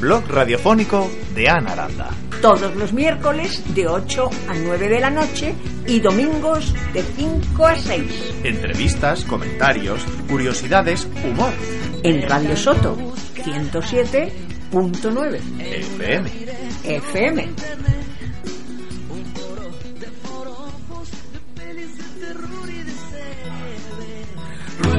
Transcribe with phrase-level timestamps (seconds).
[0.00, 2.10] Blog radiofónico de Ana Aranda.
[2.42, 5.54] Todos los miércoles de 8 a 9 de la noche
[5.86, 8.34] y domingos de 5 a 6.
[8.44, 11.54] Entrevistas, comentarios, curiosidades, humor.
[12.02, 12.98] En Radio Soto
[13.34, 16.30] 107.9 FM.
[16.84, 17.48] FM.
[24.84, 24.90] Si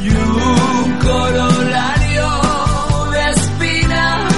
[0.00, 2.28] Y un corolario
[3.10, 4.32] de espinas,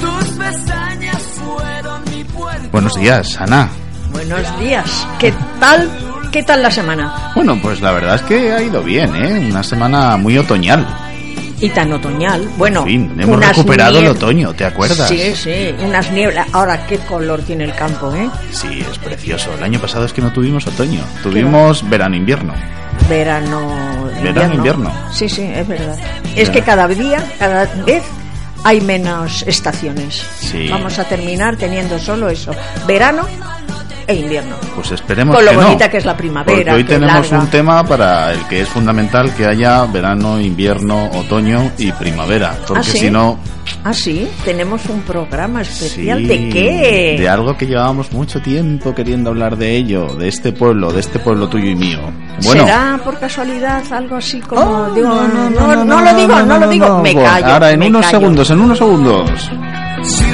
[0.00, 2.24] tus pestañas fueron mi.
[2.72, 3.68] Buenos días, Ana.
[4.10, 5.06] Buenos días.
[5.18, 6.05] ¿Qué tal?
[6.36, 7.32] ¿Qué tal la semana?
[7.34, 9.48] Bueno, pues la verdad es que ha ido bien, ¿eh?
[9.50, 10.86] Una semana muy otoñal.
[11.62, 12.46] Y tan otoñal.
[12.58, 15.08] Bueno, En fin, hemos unas recuperado el otoño, ¿te acuerdas?
[15.08, 16.46] Sí, sí, unas nieblas.
[16.52, 18.28] Ahora, qué color tiene el campo, ¿eh?
[18.50, 19.54] Sí, es precioso.
[19.56, 22.52] El año pasado es que no tuvimos otoño, tuvimos verano-invierno.
[23.08, 24.92] Verano, Verano, invierno.
[25.12, 25.96] Sí, sí, es verdad.
[26.36, 28.02] Es que cada día, cada vez
[28.62, 30.22] hay menos estaciones.
[30.38, 30.68] Sí.
[30.68, 32.52] Vamos a terminar teniendo solo eso,
[32.86, 33.26] verano
[34.06, 34.56] e invierno.
[34.74, 35.62] Pues esperemos Con lo que no.
[35.64, 37.38] bonita que es la primavera, Porque hoy que tenemos larga.
[37.44, 42.56] un tema para el que es fundamental que haya verano, invierno, otoño y primavera.
[42.66, 42.98] Porque ¿Ah, sí?
[42.98, 43.38] si no,
[43.82, 46.18] Ah, sí, tenemos un programa especial.
[46.18, 47.16] Sí, ¿De qué?
[47.18, 51.18] De algo que llevábamos mucho tiempo queriendo hablar de ello, de este pueblo, de este
[51.18, 51.98] pueblo tuyo y mío.
[52.44, 54.60] Bueno, ¿Será por casualidad algo así como...
[54.62, 57.46] Oh, digo, no, no lo digo, no, lo digo, me callo.
[57.46, 58.18] Ahora en unos callo.
[58.20, 59.50] segundos, en unos segundos.
[60.04, 60.24] Si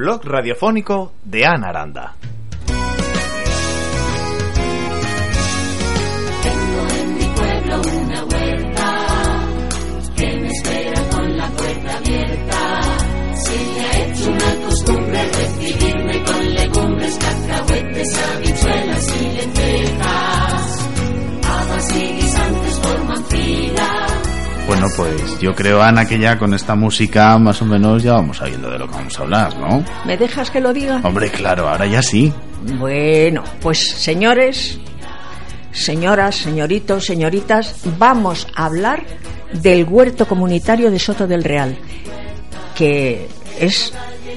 [0.00, 2.14] Blog radiofónico de Ana Aranda.
[6.42, 9.46] Tengo en mi pueblo una huerta
[10.16, 12.80] que me espera con la puerta abierta.
[13.34, 18.18] Se le ha hecho una costumbre recibirme con legumbres, cacahuetes,
[24.80, 28.38] Bueno, pues yo creo, Ana, que ya con esta música más o menos ya vamos
[28.38, 29.84] sabiendo de lo que vamos a hablar, ¿no?
[30.06, 31.02] ¿Me dejas que lo diga?
[31.04, 32.32] Hombre, claro, ahora ya sí.
[32.78, 34.80] Bueno, pues señores,
[35.70, 39.04] señoras, señoritos, señoritas, vamos a hablar
[39.52, 41.76] del huerto comunitario de Soto del Real,
[42.74, 43.92] que es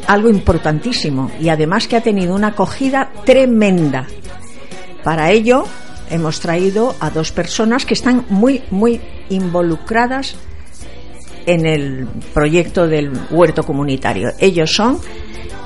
[0.08, 4.08] algo importantísimo y además que ha tenido una acogida tremenda.
[5.06, 5.64] Para ello
[6.13, 10.35] hemos traído a dos personas que están muy, muy involucradas
[11.47, 14.29] en el proyecto del huerto comunitario.
[14.40, 15.00] Ellos son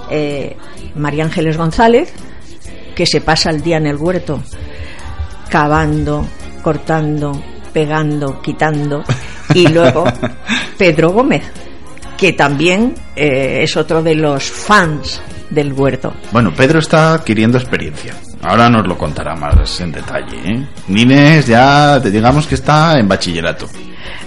[0.10, 0.56] eh,
[0.96, 2.14] María Ángeles González,
[2.96, 4.42] que se pasa el día en el huerto
[5.50, 6.26] cavando,
[6.62, 7.44] cortando,
[7.74, 9.04] pegando, quitando,
[9.54, 10.06] y luego
[10.78, 11.44] Pedro Gómez,
[12.18, 16.14] que también eh, es otro de los fans del huerto.
[16.32, 18.14] Bueno, Pedro está adquiriendo experiencia.
[18.44, 20.66] Ahora nos lo contará más en detalle, ¿eh?
[20.88, 23.68] Nines ya, te digamos que está en bachillerato.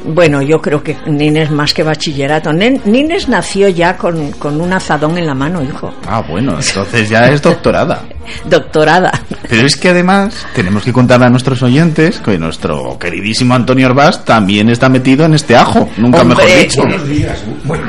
[0.05, 2.53] Bueno, yo creo que Nines más que bachillerato.
[2.53, 5.93] Nines nació ya con, con un azadón en la mano, hijo.
[6.07, 8.03] Ah, bueno, entonces ya es doctorada.
[8.45, 9.11] Doctorada.
[9.49, 14.25] Pero es que además tenemos que contar a nuestros oyentes que nuestro queridísimo Antonio Orbás
[14.25, 16.83] también está metido en este ajo, nunca Hombre, mejor dicho.
[16.83, 17.43] Buenos días.
[17.65, 17.85] Bueno,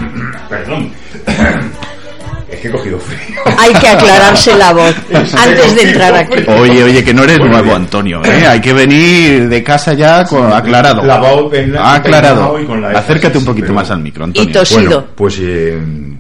[0.50, 0.92] perdón.
[2.62, 3.40] Que he cogido frío.
[3.58, 4.96] Hay que aclararse la voz
[5.38, 6.44] antes de entrar aquí.
[6.48, 7.76] Oye, oye, que no eres Bueno, nuevo.
[7.76, 8.46] Antonio, ¿eh?
[8.48, 11.04] Hay que venir de casa ya con, aclarado.
[11.04, 12.60] Lavado, peinado, aclarado.
[12.60, 14.50] y con la- Acércate un sí, poquito pero- más al micro, Antonio.
[14.50, 15.80] Y tos- Bueno, pues eh,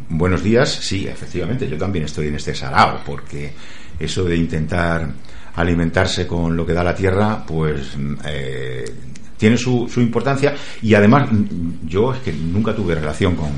[0.09, 0.69] buenos días.
[0.81, 3.53] Sí, efectivamente, yo también estoy en este sarao, porque
[3.99, 5.07] eso de intentar
[5.55, 8.85] alimentarse con lo que da la tierra, pues mm, eh,
[9.37, 13.49] tiene su, su importancia y además mm, yo es que nunca tuve relación con,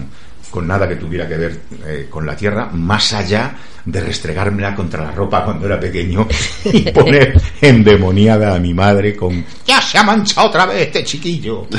[0.54, 5.04] con nada que tuviera que ver eh, con la tierra, más allá de restregármela contra
[5.04, 6.28] la ropa cuando era pequeño
[6.66, 11.66] y poner endemoniada a mi madre con ¡Ya se ha manchado otra vez este chiquillo!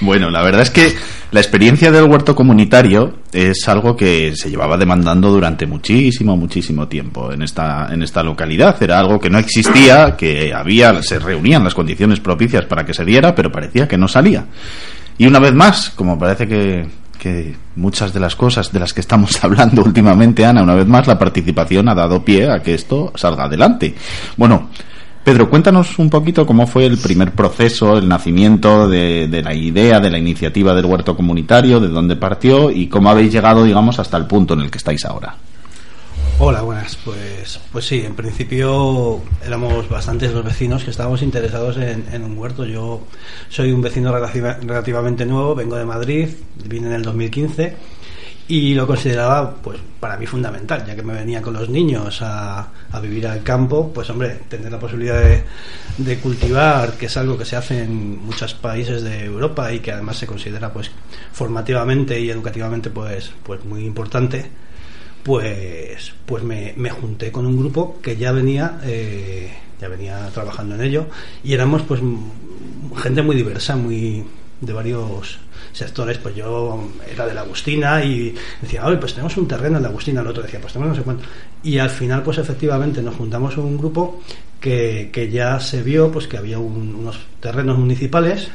[0.00, 0.92] Bueno, la verdad es que
[1.30, 7.32] La experiencia del huerto comunitario es algo que se llevaba demandando durante muchísimo, muchísimo tiempo
[7.32, 8.82] en esta, en esta localidad.
[8.82, 13.04] Era algo que no existía, que había, se reunían las condiciones propicias para que se
[13.04, 14.44] diera, pero parecía que no salía.
[15.22, 16.84] Y una vez más, como parece que,
[17.16, 21.06] que muchas de las cosas de las que estamos hablando últimamente, Ana, una vez más
[21.06, 23.94] la participación ha dado pie a que esto salga adelante.
[24.36, 24.70] Bueno,
[25.22, 30.00] Pedro, cuéntanos un poquito cómo fue el primer proceso, el nacimiento de, de la idea,
[30.00, 34.16] de la iniciativa del huerto comunitario, de dónde partió y cómo habéis llegado, digamos, hasta
[34.16, 35.36] el punto en el que estáis ahora.
[36.38, 36.96] Hola, buenas.
[37.04, 42.36] Pues, pues sí, en principio éramos bastantes los vecinos que estábamos interesados en, en un
[42.36, 42.64] huerto.
[42.66, 43.02] Yo
[43.48, 46.28] soy un vecino relativa- relativamente nuevo, vengo de Madrid,
[46.64, 47.76] vine en el 2015
[48.48, 52.68] y lo consideraba, pues, para mí fundamental, ya que me venía con los niños a,
[52.90, 55.44] a vivir al campo, pues, hombre, tener la posibilidad de,
[55.98, 59.92] de cultivar, que es algo que se hace en muchos países de Europa y que
[59.92, 60.90] además se considera, pues,
[61.32, 64.50] formativamente y educativamente, pues, pues muy importante
[65.22, 70.74] pues pues me, me junté con un grupo que ya venía eh, ya venía trabajando
[70.74, 71.06] en ello
[71.44, 72.00] y éramos pues
[72.96, 74.24] gente muy diversa muy
[74.60, 75.38] de varios
[75.72, 76.18] sectores.
[76.18, 79.88] Pues yo era de la Agustina y decía oye pues tenemos un terreno en la
[79.88, 81.24] Agustina el otro decía pues tenemos no sé cuánto
[81.62, 84.20] y al final pues efectivamente nos juntamos un grupo
[84.60, 88.48] que, que ya se vio pues que había un- unos terrenos municipales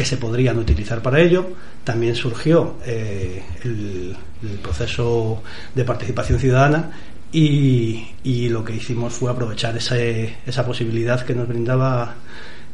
[0.00, 1.50] que se podrían utilizar para ello.
[1.84, 5.42] También surgió eh, el, el proceso
[5.74, 6.90] de participación ciudadana
[7.30, 12.14] y, y lo que hicimos fue aprovechar ese- esa posibilidad que nos brindaba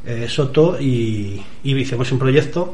[0.06, 2.72] eh, Soto y, y hicimos un proyecto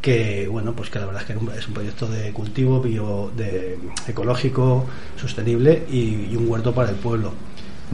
[0.00, 2.80] que bueno pues que la verdad es que es un- es un proyecto de cultivo
[2.80, 3.78] bio de
[4.08, 4.86] ecológico
[5.20, 7.34] sostenible y, y un huerto para el pueblo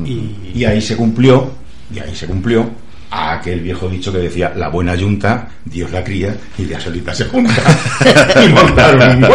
[0.06, 1.50] y, Y ahí se cumplió,
[1.92, 2.70] y ahí se cumplió
[3.10, 7.24] aquel viejo dicho que decía, la buena yunta, Dios la cría y ya solita se
[7.24, 7.54] junta.
[8.44, 9.30] y montaron un.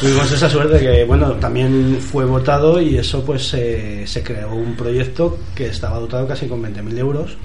[0.00, 5.38] Tuvimos esa suerte que, bueno, también fue votado y eso pues se creó un proyecto
[5.54, 7.36] que estaba dotado casi con 20.000 euros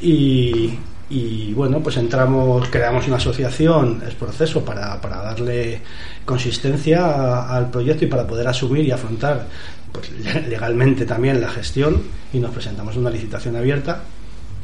[0.00, 0.74] y,
[1.10, 5.80] y, bueno, pues entramos, creamos una asociación, es proceso para, para darle
[6.24, 9.46] consistencia al proyecto y para poder asumir y afrontar
[9.92, 10.10] pues,
[10.48, 12.02] legalmente también la gestión
[12.32, 14.02] y nos presentamos en una licitación abierta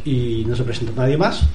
[0.05, 1.47] y no se presentó nadie más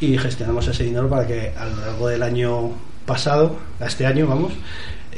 [0.00, 2.72] y gestionamos ese dinero para que a lo largo del año
[3.06, 4.52] pasado, a este año vamos,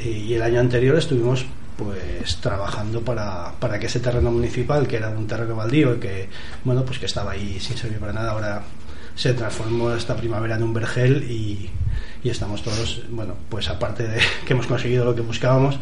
[0.01, 1.45] y el año anterior estuvimos
[1.75, 6.29] pues trabajando para, para que ese terreno municipal, que era un terreno baldío y que
[6.63, 8.61] bueno pues que estaba ahí sin servir para nada, ahora
[9.19, 11.69] se transformó esta primavera en un vergel y,
[12.23, 15.77] y estamos todos, bueno, pues aparte de que hemos conseguido lo que buscábamos,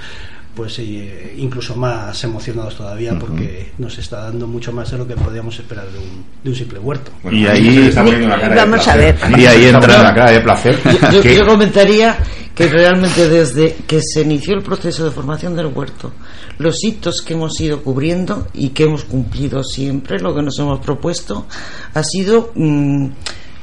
[0.57, 5.15] pues eh, incluso más emocionados todavía porque nos está dando mucho más de lo que
[5.15, 7.11] podíamos esperar de un, de un simple huerto.
[7.21, 9.15] Bueno, Y ahí- se me está poniendo una cara de Vamos a ver.
[9.37, 10.79] Y ahí entra- una cara de placer.
[11.23, 12.17] Yo comentaría
[12.55, 16.11] que realmente desde que se inició el proceso de formación del huerto,
[16.57, 20.79] los hitos que hemos ido cubriendo y que hemos cumplido siempre, lo que nos hemos
[20.79, 21.45] propuesto,
[21.93, 23.07] ha sido, mm,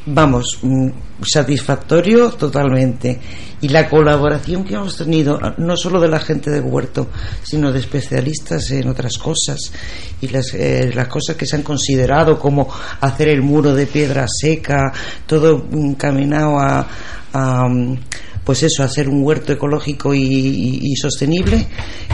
[0.07, 0.89] vamos, mm,
[1.23, 3.19] satisfactorio totalmente.
[3.61, 7.09] Y la colaboración que hemos tenido, no solo de la gente del huerto,
[7.43, 9.73] sino de especialistas en otras cosas,
[10.21, 12.69] y las, eh, las cosas que se han considerado como
[13.01, 14.93] hacer el muro de piedra seca,
[15.27, 16.87] todo encaminado a,
[17.33, 17.99] a, mm,
[18.45, 21.67] pues eso, hacer un huerto ecológico y, y- y sostenible,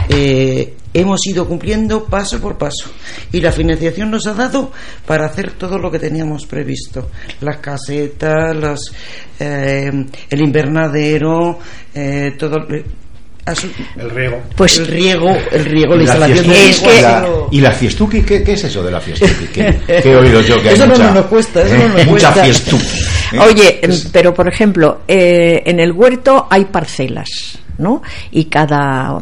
[0.07, 2.89] eh, hemos ido cumpliendo paso por paso.
[3.31, 4.71] Y la financiación nos ha dado
[5.05, 7.09] para hacer todo lo que teníamos previsto.
[7.41, 8.91] Las casetas, los,
[9.39, 9.91] eh,
[10.29, 11.59] el invernadero,
[11.93, 12.57] eh, todo.
[12.73, 12.83] eh,
[13.97, 14.39] El riego.
[14.55, 17.27] Pues el riego, el riego, la Y la instalación de fiestuki, Es que- y la-
[17.51, 18.21] ¿Y la fiestuki?
[18.21, 19.45] ¿Qué, qué es eso de la fiestuki?
[19.51, 20.61] ¿Qué, qué he oído yo?
[20.61, 22.43] Que hay Eso no mucha, nos cuesta, eso no nos Mucha cuesta.
[22.43, 22.83] fiestuki.
[23.33, 23.39] ¿eh?
[23.47, 27.27] Oye, em, pero por ejemplo, eh, en el huerto hay parcelas,
[27.79, 28.03] ¿no?
[28.31, 29.19] Y cada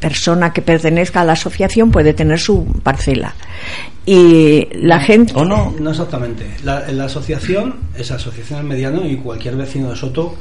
[0.00, 3.34] persona que pertenezca a la asociación puede tener su parcela.
[4.06, 5.32] Y la gente.
[5.36, 5.74] ¿O no?
[5.78, 6.46] No exactamente.
[6.64, 10.34] La, la asociación es asociación al mediano y cualquier vecino de Soto,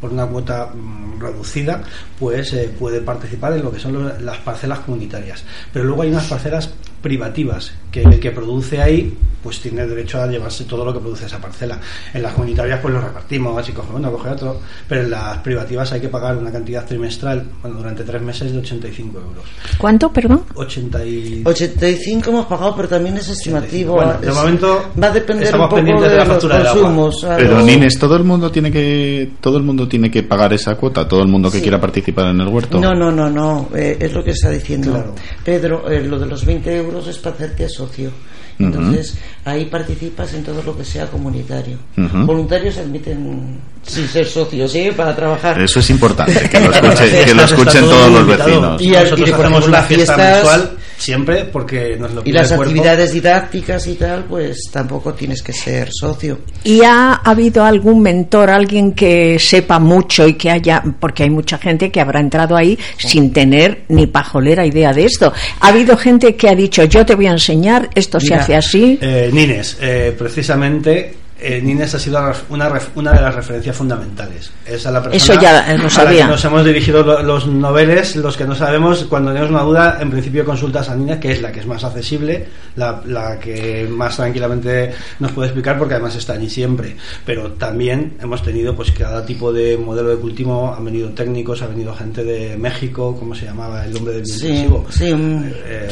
[0.00, 1.82] por una cuota mm, reducida,
[2.18, 5.44] pues eh, puede participar en lo que son los- las parcelas comunitarias.
[5.72, 10.26] Pero luego hay unas parcelas privativas que el que produce ahí pues tiene derecho a
[10.26, 11.78] llevarse todo lo que produce esa parcela.
[12.14, 14.58] En las comunitarias pues lo repartimos, así coge uno, coge otro,
[14.88, 18.58] pero en las privativas hay que pagar una cantidad trimestral, bueno, durante tres meses de
[18.60, 19.44] 85 euros.
[19.76, 20.44] ¿Cuánto, perdón?
[20.54, 21.42] 80 y...
[21.44, 23.96] 85 hemos pagado, pero también es estimativo.
[23.96, 26.56] Bueno, de Es- momento va a depender estamos un poco pendientes de, de la factura
[26.58, 26.80] del agua.
[26.82, 27.24] consumos.
[27.24, 30.54] a Pero los- Nines, todo el mundo tiene que todo el mundo tiene que pagar
[30.54, 31.62] esa cuota, todo el mundo que Sí.
[31.62, 32.80] quiera participar en el huerto.
[32.80, 35.14] No, no, no, no, eh, es lo que está diciendo Claro.
[35.44, 35.90] Pedro.
[35.90, 38.10] eh, lo de los 20 euros es para hacerte socio.
[38.58, 41.78] Entonces, ahí participas en todo lo que sea comunitario.
[41.96, 44.92] Voluntarios admiten sin ser socios, ¿eh?
[44.96, 45.60] Para trabajar.
[45.62, 48.82] Eso es importante, que lo, escuche- que lo escuchen todo todos los vecinos.
[48.82, 52.24] Y Y nosotros y, hacemos una las fiesta fiestas- mensual siempre porque nos lo Y
[52.24, 56.38] pide las el actividades didácticas y tal, pues tampoco tienes que ser socio.
[56.62, 61.58] ¿Y ha habido algún mentor, alguien que sepa mucho y que haya, porque hay mucha
[61.58, 65.32] gente que habrá entrado ahí sin tener ni pajolera idea de esto?
[65.60, 68.56] ¿Ha habido gente que ha dicho, yo te voy a enseñar, esto se Mira, hace
[68.56, 68.98] así?
[69.02, 74.50] Eh, Nines, eh, precisamente eh, Nines ha sido una, una de las referencias fundamentales.
[74.64, 76.24] Es la persona Eso ya, eh, lo a la sabía.
[76.26, 79.98] que nos hemos dirigido lo- los noveles, los que no sabemos, cuando tenemos una duda,
[80.00, 83.86] en principio consultas a Nines, que es la que es más accesible, la, la que
[83.90, 86.96] más tranquilamente nos puede explicar, porque además está allí siempre.
[87.26, 91.66] Pero también hemos tenido pues cada tipo de modelo de cultivo, han venido técnicos, ha
[91.66, 95.88] venido gente de México, ¿cómo se llamaba el hombre del Sí, sí, un- Eh,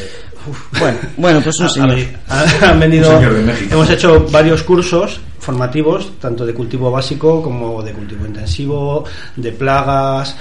[0.48, 0.78] uf.
[0.78, 1.98] Bueno, bueno, pues un señor.
[2.28, 3.74] ha- Han venido, Un señor de México.
[3.74, 9.04] hemos hecho varios cursos formativos, tanto de cultivo básico como de cultivo intensivo,
[9.36, 10.36] de plagas,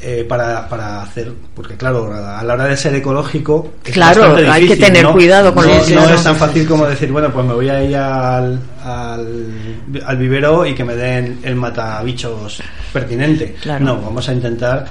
[0.00, 4.66] eh, para, para hacer, porque claro, a la hora de ser ecológico, es Claro, hay
[4.68, 5.12] que tener ¿no?
[5.12, 7.82] cuidado con no, eso, no es tan fácil como decir, bueno, pues me voy a
[7.82, 9.52] ir al, al,
[10.06, 12.62] al vivero y que me den el matabichos
[12.92, 13.56] pertinente.
[13.60, 13.84] Claro.
[13.84, 14.86] No, vamos a intentar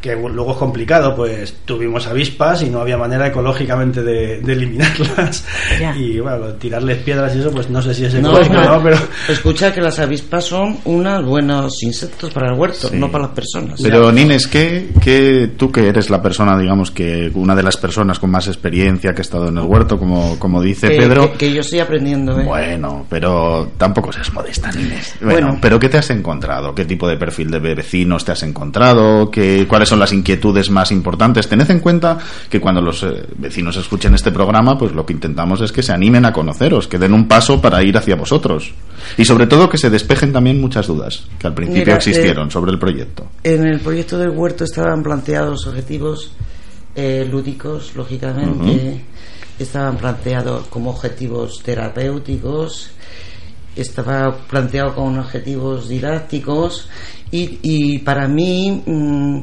[0.00, 5.44] que luego es complicado, pues tuvimos avispas y no había manera ecológicamente de, de eliminarlas.
[5.80, 5.94] Ya.
[5.96, 8.76] Y bueno, tirarles piedras y eso, pues no sé si es ecológico no.
[8.76, 8.96] no, pero
[9.28, 12.96] Escucha que las avispas son unos buenos insectos para el huerto, Sí.
[12.96, 13.80] no para las personas.
[13.82, 18.18] Pero Nines, ¿qué, qué- tú que eres la persona, digamos que una de las personas
[18.18, 21.38] con más experiencia que ha estado en el huerto, como, como dice que, Pedro, que-
[21.38, 22.44] que yo estoy aprendiendo, ¿eh?
[22.44, 25.14] Bueno, pero tampoco seas modesta, Nines.
[25.20, 25.58] Bueno, Bueno.
[25.60, 26.74] pero ¿qué te has encontrado?
[26.74, 29.30] ¿Qué tipo de perfil de vecinos te has encontrado?
[29.30, 31.48] ¿Qué, ¿Cuáles son las inquietudes más importantes?
[31.48, 32.18] Tened en cuenta
[32.48, 35.92] que cuando los eh, vecinos escuchen este programa, pues lo que intentamos es que se
[35.92, 38.72] animen a conoceros, que den un paso para ir hacia vosotros.
[39.18, 42.50] Y sobre todo que se despejen también muchas dudas que al principio Mira, existieron eh,
[42.50, 43.26] sobre el proyecto.
[43.42, 46.32] En el proyecto del huerto estaban planteados objetivos
[46.94, 49.00] eh, lúdicos, lógicamente.
[49.58, 52.90] Estaban planteados como objetivos terapéuticos.
[53.76, 56.88] Estaba planteado con objetivos didácticos.
[57.30, 59.40] Y, y para mí mm,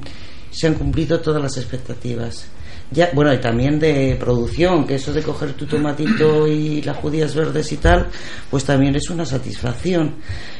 [0.57, 2.47] se han cumplido todas las expectativas.
[2.89, 7.35] Ya, bueno, y también de producción, que eso de coger tu tomatito y las judías
[7.35, 8.07] verdes y tal,
[8.49, 10.15] pues también es una satisfacción.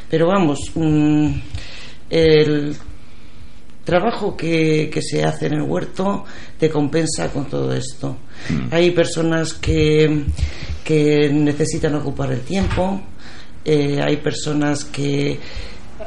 [0.10, 1.32] Pero vamos, mm,
[2.10, 2.75] el
[3.84, 6.25] trabajo que, que se hace en el huerto
[6.60, 8.18] te compensa con todo esto.
[8.70, 10.25] Hay personas que,
[10.84, 13.01] que necesitan ocupar el tiempo,
[13.63, 15.39] eh, hay personas que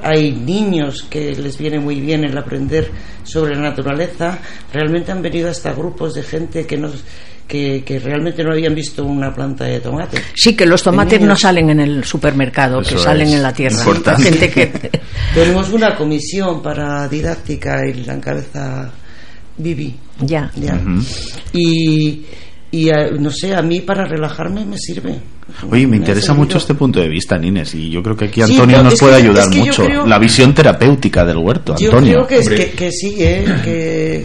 [0.03, 2.91] hay niños que les viene muy bien el aprender
[3.25, 4.39] sobre la naturaleza.
[4.73, 7.05] Realmente han venido hasta grupos de gente que nos
[7.51, 10.23] que, que realmente no habían visto una planta de tomate.
[10.35, 13.77] Sí, que los tomates no salen en el supermercado, que salen en la tierra.
[13.77, 14.23] importante.
[14.23, 14.91] La gente que...
[15.35, 18.93] Tenemos una comisión para didáctica y la encabeza
[19.59, 19.97] Vivi.
[20.21, 20.51] ya.
[21.53, 22.25] Y,
[22.73, 25.17] y eh, no sé, a mí para relajarme me sirve.
[25.71, 28.83] Oye, me interesa mucho este punto de vista, Nines, y yo creo que aquí Antonio
[28.83, 29.85] nos puede que- ayudar es que yo mucho.
[29.85, 32.13] creo- La visión terapéutica del huerto, Yo Antonio.
[32.15, 33.45] creo que, es, que, que sí, ¿eh?
[33.65, 34.25] que,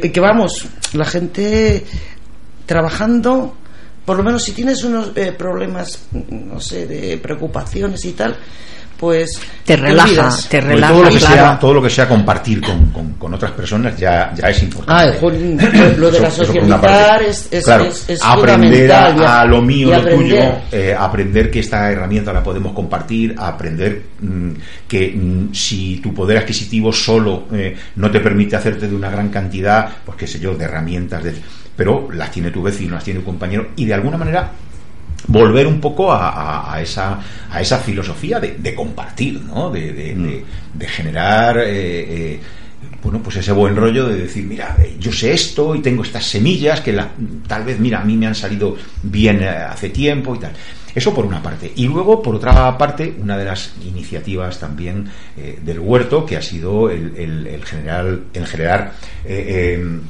[0.00, 1.84] que, que vamos, la gente
[2.66, 3.56] trabajando,
[4.04, 8.36] por lo menos si tienes unos eh, problemas, no sé, de preocupaciones y tal,
[8.98, 11.34] pues Te relaja, te Pues relaja, todo, lo que claro.
[11.34, 14.64] sea, todo lo que sea compartir con, con- con otras personas ya, ya es Ah,
[14.64, 15.18] importante.
[15.18, 15.58] jolín,
[15.98, 17.28] lo de la socializar parte.
[17.30, 20.18] es, es, Claro, es, es aprender a, fundamental, y a lo mío, y lo aprender.
[20.18, 24.50] tuyo, eh, aprender que esta herramienta la podemos compartir, aprender mm,
[24.88, 29.28] que mm, si tu poder adquisitivo solo eh, no te permite hacerte de una gran
[29.28, 31.34] cantidad, pues qué sé yo, de herramientas, de-
[31.76, 34.50] pero las tiene tu vecino, las tiene tu compañero, y de alguna manera
[35.28, 37.20] volver un poco a, a- a esa,
[37.50, 39.70] a esa filosofía de, de compartir, ¿no?
[39.70, 40.44] de, de- de-
[40.74, 41.64] de generar eh,
[42.34, 42.40] eh,
[43.02, 46.24] bueno, pues ese buen rollo de decir, mira, eh, yo sé esto y tengo estas
[46.24, 47.10] semillas que la-
[47.46, 50.52] tal vez, mira, a mí me han salido bien hace tiempo y tal.
[50.94, 51.70] Eso por una parte.
[51.76, 56.42] Y luego, por otra parte, una de las iniciativas también eh, del huerto, que ha
[56.42, 58.94] sido el, el- el general, el generar
[59.24, 60.00] eh, eh,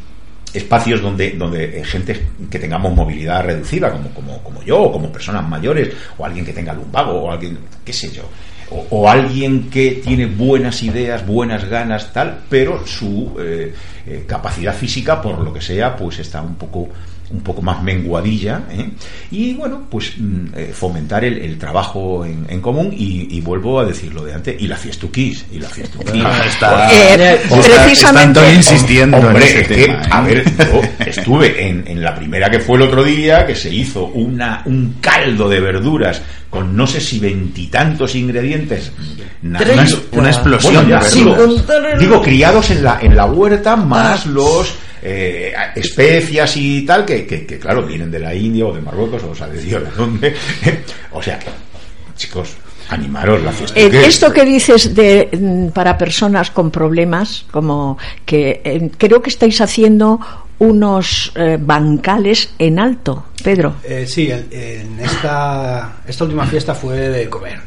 [0.52, 5.46] espacios donde, donde eh, gente que tengamos movilidad reducida, como, como, yo, o como personas
[5.46, 8.22] mayores, o alguien que tenga lumbago, o alguien, qué sé yo,
[8.70, 13.72] o, o alguien que tiene buenas ideas, buenas ganas, tal, pero su eh,
[14.06, 16.88] eh, capacidad física, por lo que sea, pues está un poco
[17.30, 18.88] un poco más menguadilla, ¿eh?
[19.30, 23.80] y bueno, pues mm, eh, fomentar el, el trabajo en, en común y, y vuelvo
[23.80, 26.22] a decir lo de antes, y la fiestuquis, y la fiestuquis.
[26.24, 29.96] Ah, está- Eh, está- precisamente- insistiendo Hombre, en ese es que, ¿eh?
[30.10, 33.68] a ver, yo estuve en, en la primera que fue el otro día, que se
[33.74, 38.92] hizo una, un caldo de verduras con no sé si veintitantos ingredientes.
[39.42, 39.60] Una-
[40.12, 41.64] una explosión Bueno, de verduras.
[41.94, 44.28] el- digo, criados en la, en la huerta, más Ah.
[44.30, 48.80] los eh, especias y tal, que, que, que, claro, vienen de la India o de
[48.80, 50.34] Marruecos, o sea, de Dios de dónde.
[51.12, 51.46] o sea, que,
[52.16, 52.48] chicos,
[52.90, 53.78] animaros la fiesta.
[53.78, 59.30] Eh, esto que dices de mm, para personas con problemas, como que eh, creo que
[59.30, 60.18] estáis haciendo
[60.58, 63.76] unos eh, bancales en alto, Pedro.
[63.84, 67.60] Eh, sí, en esta, esta última fiesta fue de comer,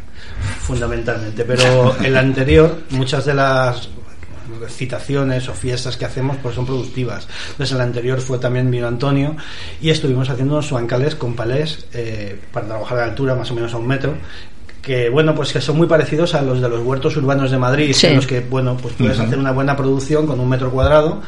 [0.60, 3.90] fundamentalmente, pero en la anterior muchas de las
[4.70, 7.28] citaciones o fiestas que hacemos pues son productivas.
[7.52, 9.36] Entonces en la anterior fue también vino Antonio
[9.82, 13.74] y estuvimos haciendo unos bancales con palés eh, para trabajar a altura más o menos
[13.74, 14.14] a un metro
[14.82, 17.94] que bueno pues que son muy parecidos a los de los huertos urbanos de Madrid
[17.94, 18.08] Sí.
[18.08, 21.22] en los que bueno pues puedes hacer una buena producción con un metro cuadrado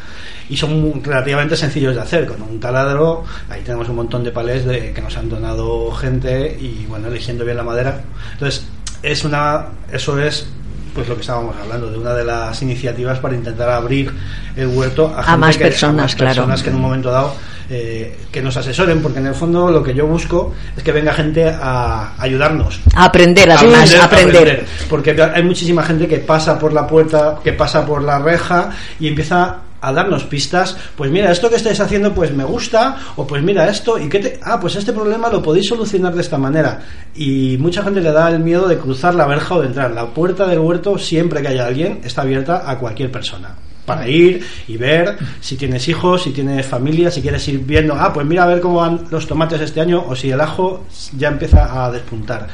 [0.49, 4.65] y son relativamente sencillos de hacer con un taladro ahí tenemos un montón de palés
[4.65, 8.01] de, que nos han donado gente y bueno eligiendo bien la madera
[8.33, 8.65] entonces
[9.03, 10.47] es una eso es
[10.95, 14.11] pues lo que estábamos hablando de una de las iniciativas para intentar abrir
[14.55, 16.29] el huerto a, gente más que- personas, más claro.
[16.35, 17.33] personas que en un momento dado
[17.69, 21.13] eh, que nos asesoren porque en el fondo lo que yo busco es que venga
[21.13, 24.65] gente a ayudarnos A aprender, además, Aprender, aprender.
[24.89, 29.07] porque hay muchísima gente que pasa por la puerta, que pasa por la reja y
[29.07, 33.43] empieza a darnos pistas, pues mira, esto que estáis haciendo pues me gusta, o pues
[33.43, 34.39] mira esto, y qué te...
[34.41, 36.79] Ah, pues este problema lo podéis solucionar de esta manera.
[37.13, 39.91] Y mucha gente le da el miedo de cruzar la verja o de entrar.
[39.91, 43.55] La puerta del huerto, siempre que haya alguien, está abierta a cualquier persona.
[43.85, 48.13] Para ir y ver si tienes hijos, si tienes familia, si quieres ir viendo, ah,
[48.13, 50.85] pues mira a ver cómo van los tomates este año, o si el ajo
[51.17, 52.47] ya empieza a despuntar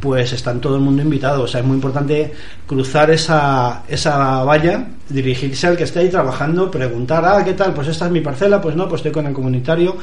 [0.00, 1.42] pues están todo el mundo invitado.
[1.42, 2.32] O sea, es muy importante
[2.66, 7.74] cruzar esa, esa valla, dirigirse al que esté ahí trabajando, preguntar, ah, ¿qué tal?
[7.74, 9.98] Pues esta es mi parcela, pues no, pues estoy con el comunitario.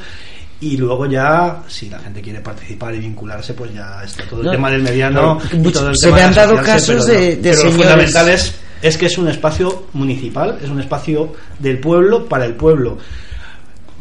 [0.61, 4.45] Y luego ya, si la gente quiere participar y vincularse, pues ya está todo el
[4.45, 5.39] No, tema del mediano.
[5.51, 7.75] y mucho- todo el se tema me han dado casos de- de Pero lo señores-
[7.77, 12.55] fundamental es, es que es un espacio municipal, es un espacio del pueblo para el
[12.55, 12.97] pueblo.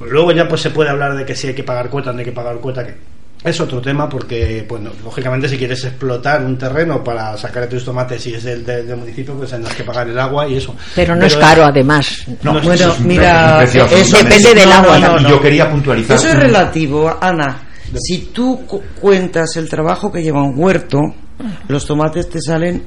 [0.00, 2.24] Luego ya pues se puede hablar de que si hay que pagar cuota, no hay
[2.24, 2.94] que pagar cuota, que
[3.44, 8.26] es otro tema porque, bueno, lógicamente si quieres explotar un terreno para sacar tus tomates
[8.26, 10.74] y es del, del- del municipio, pues tendrás que pagar el agua y eso.
[10.94, 12.24] Pero no es caro, además.
[12.42, 15.28] No, No, bueno, es mira, precio eso depende del agua, no, no, y no.
[15.30, 16.16] Yo quería puntualizar.
[16.16, 17.62] Eso es relativo, Ana.
[17.94, 20.98] Si tú cu- cuentas el trabajo que lleva un huerto,
[21.68, 22.82] los tomates te salen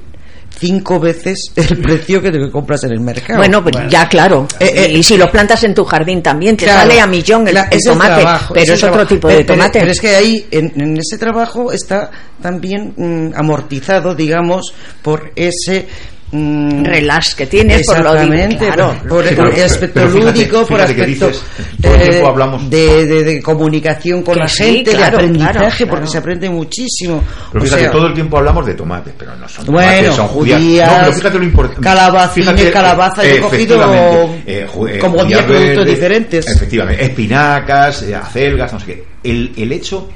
[0.58, 3.40] cinco veces el precio que te compras en el mercado.
[3.40, 4.48] Bueno, pues ya claro.
[4.60, 7.48] Eh, eh, y si lo plantas en tu jardín también, te Claro, sale a millón
[7.48, 9.80] el, la- tomate, trabajo, pero es otro tipo Pero- de pero- tomate.
[9.80, 12.10] Pero, es que ahí, en, en ese trabajo, está
[12.42, 15.88] también mm, amortizado, digamos, por ese.
[16.32, 18.96] Mm, Relax que tienes por lo Exactamente, claro.
[19.08, 21.44] por Sí, el pero- aspecto pero fíjate- lúdico, por fíjate aspecto dices,
[21.84, 25.89] eh, hablamos- de, de- de comunicación con Que la sí, gente, claro, de aprendizaje, claro,
[25.92, 27.24] porque se aprende muchísimo.
[27.52, 30.15] Pero O fíjate, sea, todo el tiempo hablamos de tomates, pero no son Bueno, tomates,
[30.15, 30.60] son judías.
[30.62, 31.82] judías, no, pero fíjate lo importante.
[31.82, 36.48] calabacines, calabaza, yo he cogido efectivamente, ju- como judías 10 productos verdes, diferentes.
[36.48, 39.04] Efectivamente, espinacas, eh, acelgas, no sé qué.
[39.24, 40.10] El, el hecho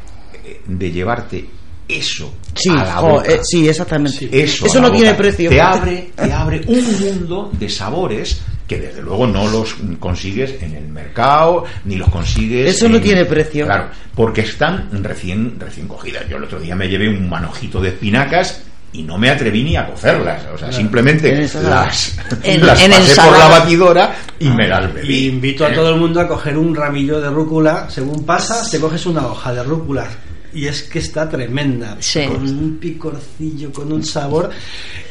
[0.46, 1.46] eh, de llevarte
[1.98, 4.30] eso Sí, a la boca, eh, sí, exactamente.
[4.32, 5.50] eso, Eso no tiene precio.
[5.50, 10.76] Te abre, te abre un mundo de sabores que desde luego no los consigues en
[10.76, 12.76] el mercado ni los consigues.
[12.76, 13.66] Eso no en- tiene precio.
[13.66, 16.28] Claro, porque están recién recién cogidas.
[16.30, 18.62] Yo el otro día me llevé un manojito de espinacas
[18.94, 20.44] y no me atreví ni a cocerlas.
[20.54, 24.90] O sea, En simplemente las, En- las en pasé por la batidora y me las
[24.92, 25.26] Y bebí.
[25.28, 27.90] invito a todo el mundo a coger un ramillo de rúcula.
[27.90, 30.08] Según pasas, te coges una hoja de rúcula.
[30.54, 31.98] Y es que está tremenda.
[32.00, 32.26] Sí.
[32.28, 34.50] Con un picorcillo, con un sabor.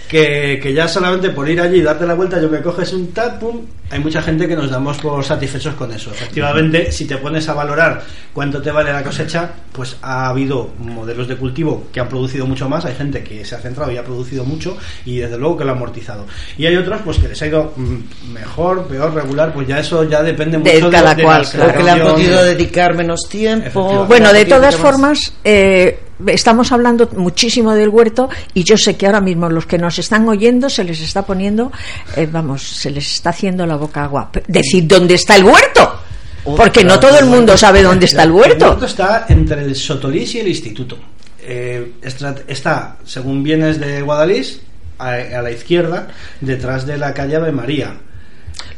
[0.08, 3.12] Que, que ya solamente por ir allí y darte la vuelta, yo me coges un
[3.12, 3.62] tap, pum.
[3.92, 6.10] Hay mucha gente que nos damos por satisfechos con eso.
[6.10, 8.02] Efectivamente, si te pones a valorar
[8.32, 12.70] cuánto te vale la cosecha, pues ha habido modelos de cultivo que han producido mucho
[12.70, 12.86] más.
[12.86, 15.72] Hay gente que se ha centrado y ha producido mucho y desde luego que lo
[15.72, 16.24] ha amortizado.
[16.56, 19.52] Y hay otros pues que les ha ido mm, mejor, peor, regular.
[19.52, 21.76] Pues ya eso ya depende De mucho cada de, cual, la claro.
[21.76, 24.06] que le han podido dedicar menos tiempo.
[24.06, 29.20] Bueno, de todas formas, eh, estamos hablando muchísimo del huerto y yo sé que ahora
[29.20, 31.72] mismo los que nos están oyendo se les está poniendo,
[32.16, 34.30] eh, vamos, se les está haciendo la boca agua.
[34.48, 35.98] Decir, ¿dónde está el huerto?
[36.44, 38.68] Porque no todo el mundo sabe dónde está el El huerto.
[38.70, 40.98] huerto está entre el Sotolís y el instituto.
[41.44, 44.60] Eh, está, según vienes de Guadalís,
[44.98, 46.08] a, a la izquierda,
[46.40, 47.94] detrás de la calle Ave María.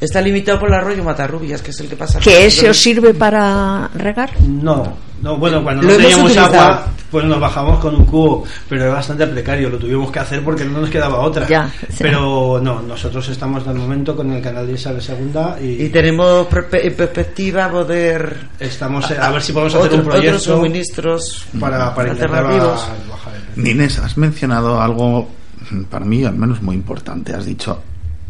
[0.01, 2.19] Está limitado por el arroyo Matarrubias, que es el que pasa.
[2.21, 4.31] ¿Que ese os sirve para regar?
[4.43, 6.55] No, no, bueno, cuando no teníamos utilizado.
[6.55, 10.43] agua, pues nos bajamos con un cubo, pero era bastante precario, lo tuvimos que hacer
[10.45, 11.47] porque no nos quedaba otra.
[11.47, 11.97] Ya, sí.
[12.01, 16.49] Pero no, nosotros estamos de momento con el canal de Isabel Segunda y, Y tenemos
[16.73, 21.47] en perspectiva poder estamos eh, a ver si podemos hacer otro- un otros proyecto suministros
[21.59, 22.89] para, para intentar alternativos.
[23.09, 23.67] bajar el.
[23.69, 25.29] Inés, has mencionado algo
[25.71, 27.33] mm, para mí al menos muy importante.
[27.33, 27.81] Has dicho,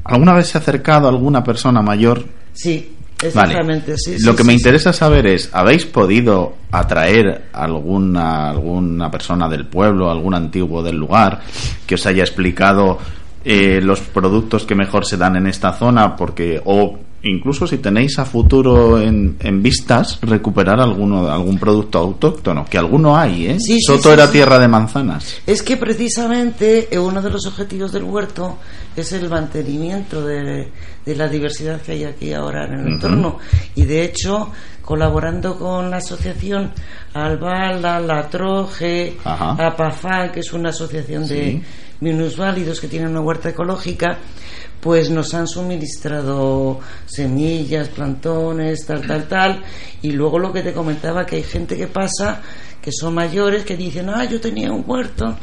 [0.04, 2.24] ¿alguna vez se ha acercado alguna persona mayor?
[2.52, 3.28] Sí, Vale.
[3.28, 3.96] exactamente.
[3.96, 9.66] Sí, Lo que sí, me interesa saber es, ¿habéis podido atraer alguna, alguna persona del
[9.66, 11.40] pueblo, algún antiguo del lugar,
[11.86, 12.98] que os haya explicado
[13.44, 16.14] eh, los productos que mejor se dan en esta zona?
[16.16, 22.64] Porque, o incluso si tenéis a futuro en, en vistas, recuperar alguno, algún producto autóctono,
[22.64, 23.56] que alguno hay, ¿eh?
[23.58, 25.36] Sí, Soto sí, era tierra de manzanas.
[25.46, 28.58] Es que precisamente eh, uno de los objetivos del huerto
[28.96, 30.70] es el mantenimiento de,
[31.04, 33.38] de la diversidad que hay aquí ahora en el entorno.
[33.74, 34.50] Y de hecho,
[34.82, 36.72] colaborando con la asociación
[37.14, 39.52] Albala, La Troje, Ajá.
[39.52, 41.62] APAFA, que es una asociación de
[42.00, 44.18] minusválidos que tienen una huerta ecológica,
[44.84, 49.62] pues nos han suministrado semillas, plantones, tal, tal, tal.
[50.02, 52.42] Y luego lo que te comentaba, que hay gente que pasa,
[52.82, 55.38] que son mayores, que dicen, ah, yo tenía un huerto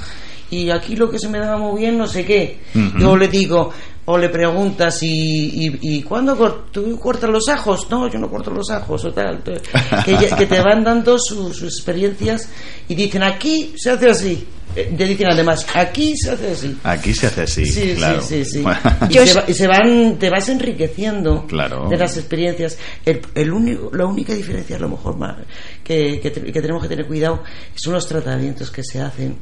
[0.51, 2.59] y aquí lo que se me daba muy bien, no sé qué.
[2.99, 3.71] Yo le digo,
[4.05, 6.35] o le preguntas, ¿y, y, y cuándo
[6.71, 7.87] tú cortas los ajos?
[7.89, 9.41] No, yo no corto los ajos, o tal.
[10.05, 12.49] Que, te van dando sus experiencias
[12.87, 14.47] y dicen, aquí se hace así.
[14.75, 16.77] Eh, Te dicen además, aquí se hace así.
[16.83, 18.21] Aquí se hace así, Sí, claro.
[18.21, 18.65] sí, sí, sí.
[19.09, 21.89] Y, se, va- y se van, te vas enriqueciendo Claro.
[21.89, 22.77] de las experiencias.
[23.05, 25.37] El, el único, la única diferencia, a lo mejor, más
[25.83, 27.43] que, que, te- que tenemos que tener cuidado
[27.75, 29.35] son los tratamientos que se hacen.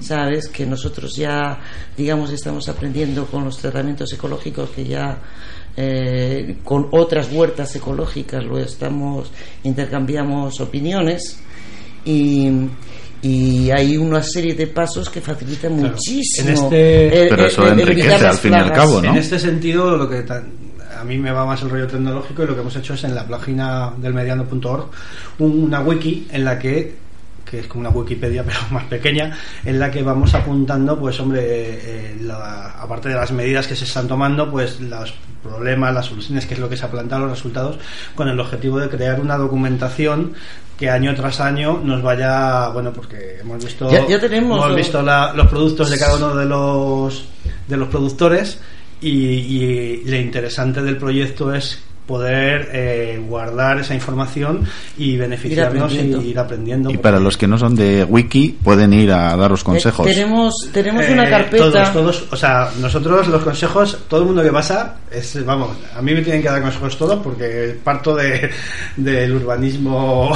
[0.00, 1.58] Sabes que nosotros ya,
[1.96, 5.18] digamos, estamos aprendiendo con los tratamientos ecológicos que ya
[5.76, 9.30] eh, con otras huertas ecológicas lo estamos
[9.64, 11.38] intercambiamos opiniones
[12.04, 12.50] y
[13.22, 15.94] y hay una serie de pasos que facilitan Claro.
[15.94, 19.10] muchísimo En este- el- Pero eso el enriquece al fin y al cabo, ¿no?
[19.10, 20.68] En este sentido, lo que tan-
[21.00, 23.14] a mí me va más el rollo tecnológico y lo que hemos hecho es en
[23.14, 24.86] la página del mediano.org
[25.38, 26.94] una wiki en la que
[27.50, 31.40] que es como una Wikipedia pero más pequeña en la que vamos apuntando pues hombre
[31.44, 36.46] eh, la- aparte de las medidas que se están tomando pues los problemas las soluciones
[36.46, 37.78] que es lo que se ha planteado los resultados
[38.14, 40.32] con el objetivo de crear una documentación
[40.76, 44.76] que año tras año nos vaya bueno porque hemos visto Ya- ya tenemos hemos lo-
[44.76, 47.24] visto la- los productos de cada uno de los
[47.66, 48.60] de los productores
[49.00, 54.64] y, y lo interesante del proyecto es poder eh, guardar esa información
[54.96, 56.26] y beneficiarnos y aprendiendo.
[56.26, 56.90] ir aprendiendo.
[56.90, 60.06] Y para los que no son de wiki, pueden ir a daros consejos.
[60.08, 64.26] Eh, tenemos tenemos Eh, una carpeta Todos, todos, o sea, nosotros los consejos, todo el
[64.26, 68.16] mundo que pasa, es, vamos, a mí me tienen que dar consejos todos porque parto
[68.16, 68.50] de,
[68.96, 70.32] del urbanismo,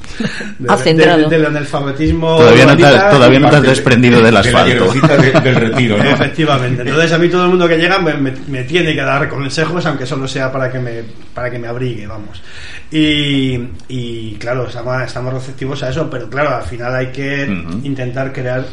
[0.60, 1.28] de- Acendrado.
[1.28, 2.36] del, analfabetismo.
[2.38, 4.92] Todavía no te, todavía y- no te has desprendido del De la asfalto.
[4.92, 6.04] de- del retiro, ¿no?
[6.10, 6.82] Efectivamente.
[6.82, 9.84] Entonces a mí todo el mundo que llega me, me- me tiene que dar consejos,
[9.86, 11.02] aunque solo sea para que me,
[11.34, 12.42] para que me abrigue, vamos.
[12.90, 17.44] Y, y, claro, estamos, estamos receptivos a eso, pero claro, al final hay que
[17.82, 18.64] intentar crear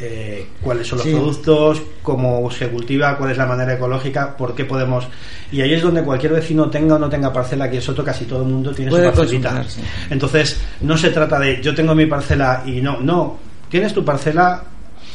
[0.00, 1.12] eh, cuáles son los Sí.
[1.12, 5.06] productos, cómo se cultiva, cuál es la manera ecológica, por qué podemos...
[5.50, 8.24] Y ahí es donde cualquier vecino tenga o no tenga parcela, aquí en Soto casi
[8.24, 9.64] todo el mundo tiene Puede su parcelita.
[10.08, 14.62] Entonces, no se trata de yo tengo mi parcela y no, no, tienes tu parcela,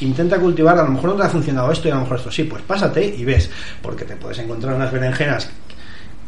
[0.02, 2.32] intenta cultivar, a lo mejor no te ha funcionado esto y a lo mejor esto
[2.32, 3.50] sí, pues pásate y ves,
[3.82, 5.50] porque te puedes encontrar unas berenjenas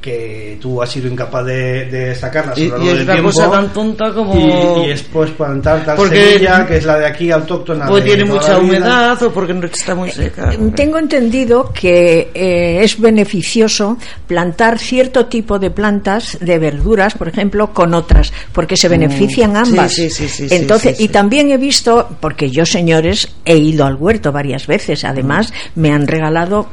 [0.05, 3.13] que tú has sido incapaz de, de sacarlas a y, lo y largo es una
[3.13, 3.29] tiempo.
[3.31, 6.99] cosa tan tonta como y, y es pues plantar tal Porque- semilla que es la
[6.99, 11.71] de aquí autóctona de tiene mucha humedad o porque no está muy seca Tengo entendido
[11.73, 18.31] que eh, es beneficioso plantar cierto tipo de plantas de verduras, por ejemplo, con otras,
[18.53, 19.93] porque se benefician Mm, ambas.
[19.93, 23.85] sí, sí, sí, sí, Entonces, sí, y también he visto, porque yo, señores, he ido
[23.85, 26.67] al huerto varias veces, además me han regalado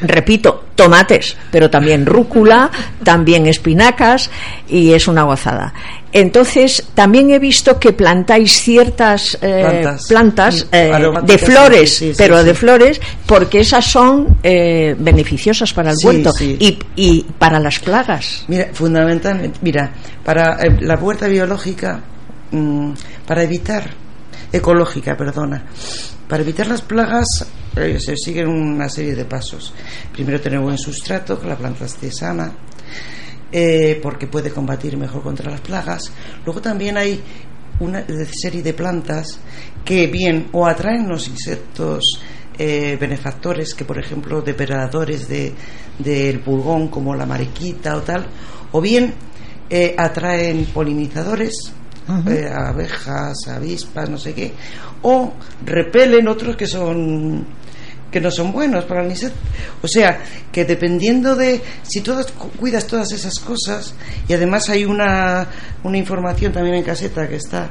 [0.00, 2.70] repito, tomates, pero también rúcula,
[3.04, 4.30] también espinacas
[4.68, 5.72] y es una gozada.
[6.12, 10.06] Entonces, también he visto que plantáis ciertas eh, Plantas.
[10.08, 12.46] plantas, eh, de flores, sí, sí, pero sí.
[12.46, 18.44] de flores, porque esas son eh, beneficiosas para el huerto y, y para las plagas.
[18.48, 19.92] Mira, fundamentalmente, mira,
[20.24, 22.00] para eh, la huerta biológica,
[22.50, 22.92] mm,
[23.26, 23.90] para evitar,
[24.52, 25.62] ecológica, perdona,
[26.28, 29.72] para evitar las plagas se siguen una serie de pasos.
[30.12, 32.52] Primero tener buen sustrato, que la planta esté sana,
[33.52, 36.12] eh, porque puede combatir mejor contra las plagas.
[36.44, 37.20] Luego también hay
[37.80, 39.38] una serie de plantas
[39.84, 42.20] que bien o atraen los insectos
[42.58, 45.54] eh, benefactores que, por ejemplo, depredadores de,
[45.98, 48.26] del pulgón como la mariquita o tal,
[48.72, 49.14] o bien
[49.70, 51.72] eh, atraen polinizadores,
[52.28, 54.52] eh, abejas, avispas, no sé qué,
[55.02, 55.32] o
[55.64, 57.46] repelen otros que son
[58.10, 59.38] que no son buenos para el insecto.
[59.82, 60.18] O sea,
[60.52, 63.94] que dependiendo de si tú cu- cuidas todas esas cosas
[64.28, 65.46] y además hay una,
[65.84, 67.68] una información también en caseta que está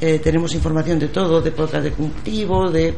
[0.00, 2.92] eh, tenemos información de todo, de épocas de cultivo, de,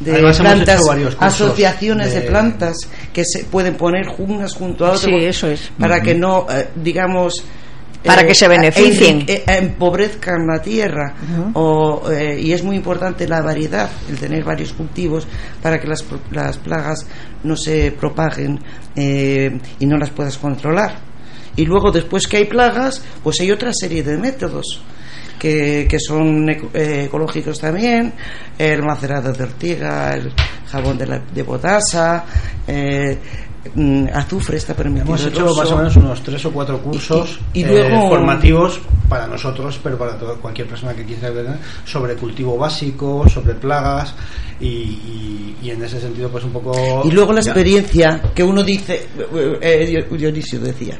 [0.00, 0.80] de Además, plantas,
[1.18, 2.20] asociaciones de...
[2.20, 2.76] de- plantas
[3.12, 5.70] que se pueden poner unas junto a otras Sí, eso es.
[5.78, 7.44] para que no, eh, digamos,
[8.04, 9.20] Para que se beneficien.
[9.22, 11.14] enrique- eh, empobrezcan la tierra
[11.54, 15.26] o, eh, y es muy importante la variedad el tener varios cultivos
[15.62, 17.06] para que las, las plagas
[17.42, 18.60] no se propaguen
[18.94, 20.94] eh, y no las puedas controlar
[21.56, 24.80] y luego después que hay plagas pues hay otra serie de métodos
[25.38, 28.12] que, que son eco- eh, ecológicos también,
[28.58, 30.32] el macerado de ortiga, el
[30.68, 32.24] jabón de, la, de potasa,
[32.66, 33.16] eh,
[34.14, 35.06] azufre está permitido.
[35.14, 38.80] Hemos hecho más o menos unos tres o cuatro cursos Y- y eh, luego- formativos
[39.08, 41.46] para nosotros, pero para todo- cualquier persona que quiera ver
[41.84, 44.14] sobre cultivo básico, sobre plagas
[44.60, 47.02] y, y- y en ese sentido pues un poco...
[47.04, 47.50] Y luego la Ya.
[47.50, 49.06] experiencia que uno dice,
[49.60, 50.98] eh, Dio- Dionisio decía,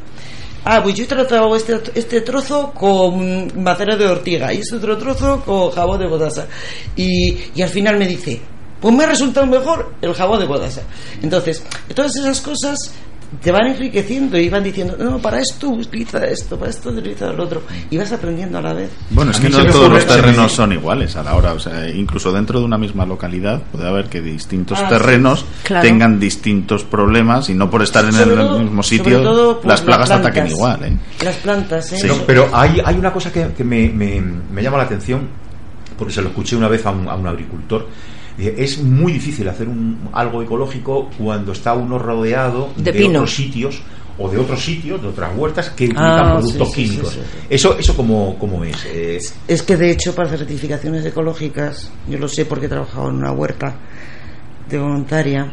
[0.64, 4.96] ah, pues yo he tratado este, este trozo con macera de ortiga y este otro
[4.96, 6.46] trozo con jabón de potasa.
[6.96, 8.40] Y, y al final me dice,
[8.80, 10.82] pues me ha resultado mejor el jabón de potasa.
[11.22, 11.64] Entonces,
[11.94, 12.92] todas esas cosas
[13.42, 17.44] te van enriqueciendo y van diciendo, no, para esto utiliza esto, para esto utiliza lo
[17.44, 17.60] otro.
[17.90, 18.88] Y vas aprendiendo a la vez.
[19.10, 21.52] Bueno, es que no todos los terrenos son iguales a la hora.
[21.52, 24.88] O sea, incluso dentro de una misma localidad puede haber que distintos Ah, sí.
[24.94, 25.82] terrenos Claro.
[25.86, 29.54] tengan distintos problemas y no por estar en Sobre el todo- mismo sobre sitio todo,
[29.60, 30.84] pues, las plagas las ataquen igual.
[30.84, 30.96] ¿eh?
[31.22, 31.98] Las plantas, ¿eh?
[32.00, 35.28] Pero, pero hay, hay una cosa que, que me, me- me llama la atención,
[35.98, 37.86] porque se lo escuché una vez a un, a un agricultor.
[38.38, 43.81] Es muy difícil hacer un, algo ecológico cuando está uno rodeado De de, otros sitios
[44.16, 47.12] o de otros sitios, de otras huertas que utilizan Ah, productos sí, sí, químicos.
[47.14, 47.46] sí, sí, sí.
[47.51, 48.77] Eso, eso cómo, cómo es.
[48.87, 53.16] Eh, Es que de hecho para certificaciones ecológicas, yo lo sé porque he trabajado en
[53.16, 53.74] una huerta
[54.68, 55.53] de voluntaria,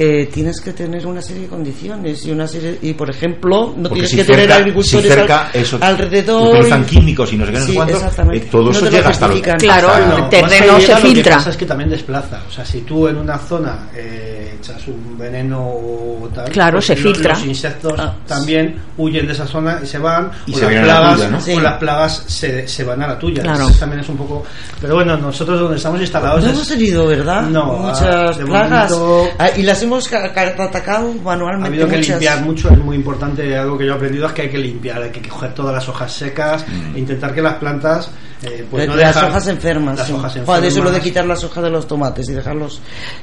[0.00, 3.88] eh, tienes que tener una serie de condiciones y una serie y por ejemplo no
[3.88, 7.32] Porque tienes si que tener cerca- agricultores si cerca al- eso- alrededor utilizan y- químicos
[7.32, 7.96] y no sé qué, Sí, cuánto,
[8.32, 9.58] eh, todo No eso te llega hasta lo- certifican.
[9.58, 11.22] Claro, hasta- el terreno se llega, Lo filtra.
[11.32, 12.42] que pasa es que también desplaza.
[12.48, 16.86] O sea, si tú en una zona eh, echas un veneno o tal, Claro, pues
[16.86, 17.34] se los- filtra.
[17.34, 18.14] Los insectos Ah.
[18.26, 20.30] también huyen de esa zona y se van.
[20.46, 21.40] Y o se las plagas, tuya, ¿no?
[21.40, 21.52] Sí.
[21.54, 23.42] o las plagas se, se van a la tuya.
[23.42, 23.56] Claro.
[23.58, 24.44] Entonces también es un poco.
[24.80, 26.40] Pero bueno, nosotros donde estamos instalados.
[26.42, 27.42] No es- hemos tenido, ¿verdad?
[27.42, 28.90] No, Muchas ah, de plagas.
[28.92, 31.68] momento- Ah, y las hemos ca- ca- atacado Ha manualmente.
[31.68, 33.56] habido que limpiar mucho, es muy importante.
[33.56, 35.88] Algo que yo he aprendido es que hay que limpiar, hay que coger todas las
[35.88, 38.10] hojas secas e intentar que las plantas.
[38.42, 39.98] eh, pues no las hojas enfermas.
[39.98, 40.12] Las sí.
[40.12, 41.00] hojas Joder, eso lo de enfermas.
[41.02, 42.80] quitar las hojas de los tomates y dejarlos.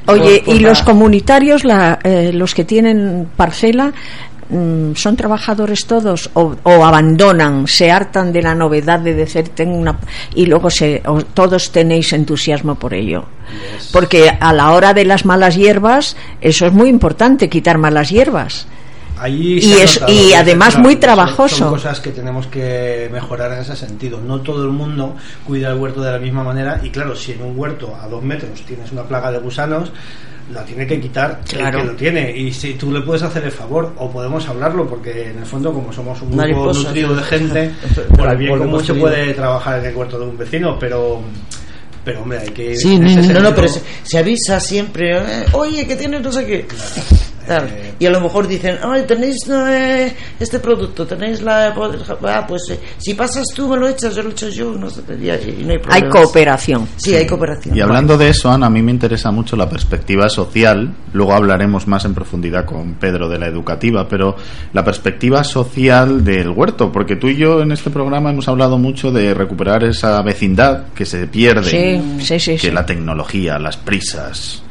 [0.08, 5.86] Oye, por- por ¿y los comunitarios, la, eh, los que tienen parcela, mm, son trabajadores
[5.86, 9.97] todos o, o abandonan, se hartan de la novedad de decir tengo una
[10.36, 13.25] y luego se, o todos tenéis entusiasmo por ello?
[13.91, 18.67] Porque a la hora de las malas hierbas, eso es muy importante, quitar malas hierbas.
[19.25, 21.55] Allí Y es- y además claro, muy trabajoso.
[21.57, 24.19] Son cosas que tenemos que mejorar en ese sentido.
[24.21, 25.15] No todo el mundo
[25.47, 28.21] cuida el huerto de la misma manera y claro, si en un huerto a dos
[28.23, 29.91] metros tienes una plaga de gusanos,
[30.53, 31.79] la tiene que quitar el Claro.
[31.79, 32.38] que lo tiene.
[32.38, 35.73] Y si tú le puedes hacer el favor o podemos hablarlo, porque en el fondo
[35.73, 37.71] como somos un grupo nutrido de gente,
[38.15, 41.21] por el bien común se puede trabajar en el huerto de un vecino, pero...
[42.03, 42.75] Pero hombre, hay que...
[42.75, 46.67] Sí, no, no, pero se, se avisa siempre, eh, oye, que tienes no sé qué.
[46.67, 47.01] Claro.
[47.47, 51.73] Eh, Y a lo mejor dicen, ay, tenéis eh, este producto, tenéis la...
[52.23, 55.01] Ah, pues eh, si pasas tú me lo echas, yo lo echo yo, no sé,
[55.19, 55.29] y,
[55.62, 56.88] y no hay Hay cooperación.
[56.97, 57.75] Sí, hay cooperación.
[57.75, 60.93] Y hablando de eso, Ana, a mí me interesa mucho la perspectiva social.
[61.13, 64.36] Luego hablaremos más en profundidad con Pedro de la educativa, pero
[64.73, 69.12] la perspectiva social del huerto, porque tú y yo en este programa hemos hablado mucho
[69.12, 72.71] de recuperar esa vecindad que se pierde, Sí, sí, sí, que sí.
[72.71, 74.62] la tecnología, las prisas,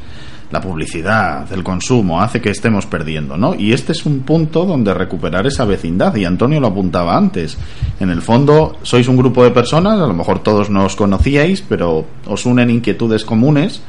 [0.55, 3.55] la publicidad, el consumo hace que estemos perdiendo, ¿no?
[3.55, 7.57] Y este es un punto donde recuperar esa vecindad y Antonio lo apuntaba antes.
[7.99, 11.61] En el fondo sois un grupo de personas, a lo mejor todos no os conocíais,
[11.61, 13.81] pero os unen inquietudes comunes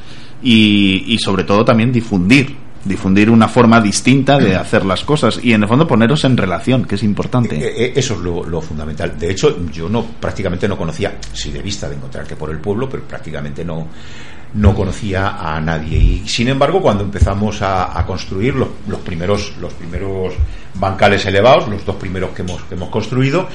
[0.43, 5.53] y, y sobre todo también difundir difundir una forma distinta de hacer las cosas y
[5.53, 7.57] en el fondo poneros en relación, que es importante.
[7.57, 9.19] Eh, eh, Eso es lo, lo fundamental.
[9.19, 12.89] De hecho, yo no prácticamente no conocía, sí de vista de encontrarte por el pueblo,
[12.89, 13.89] pero prácticamente no,
[14.57, 15.99] no conocía a nadie.
[15.99, 20.35] Y sin embargo, cuando empezamos a, a construir los, los primeros, los primeros
[20.75, 23.49] bancales elevados, los dos primeros que hemos, que hemos construido,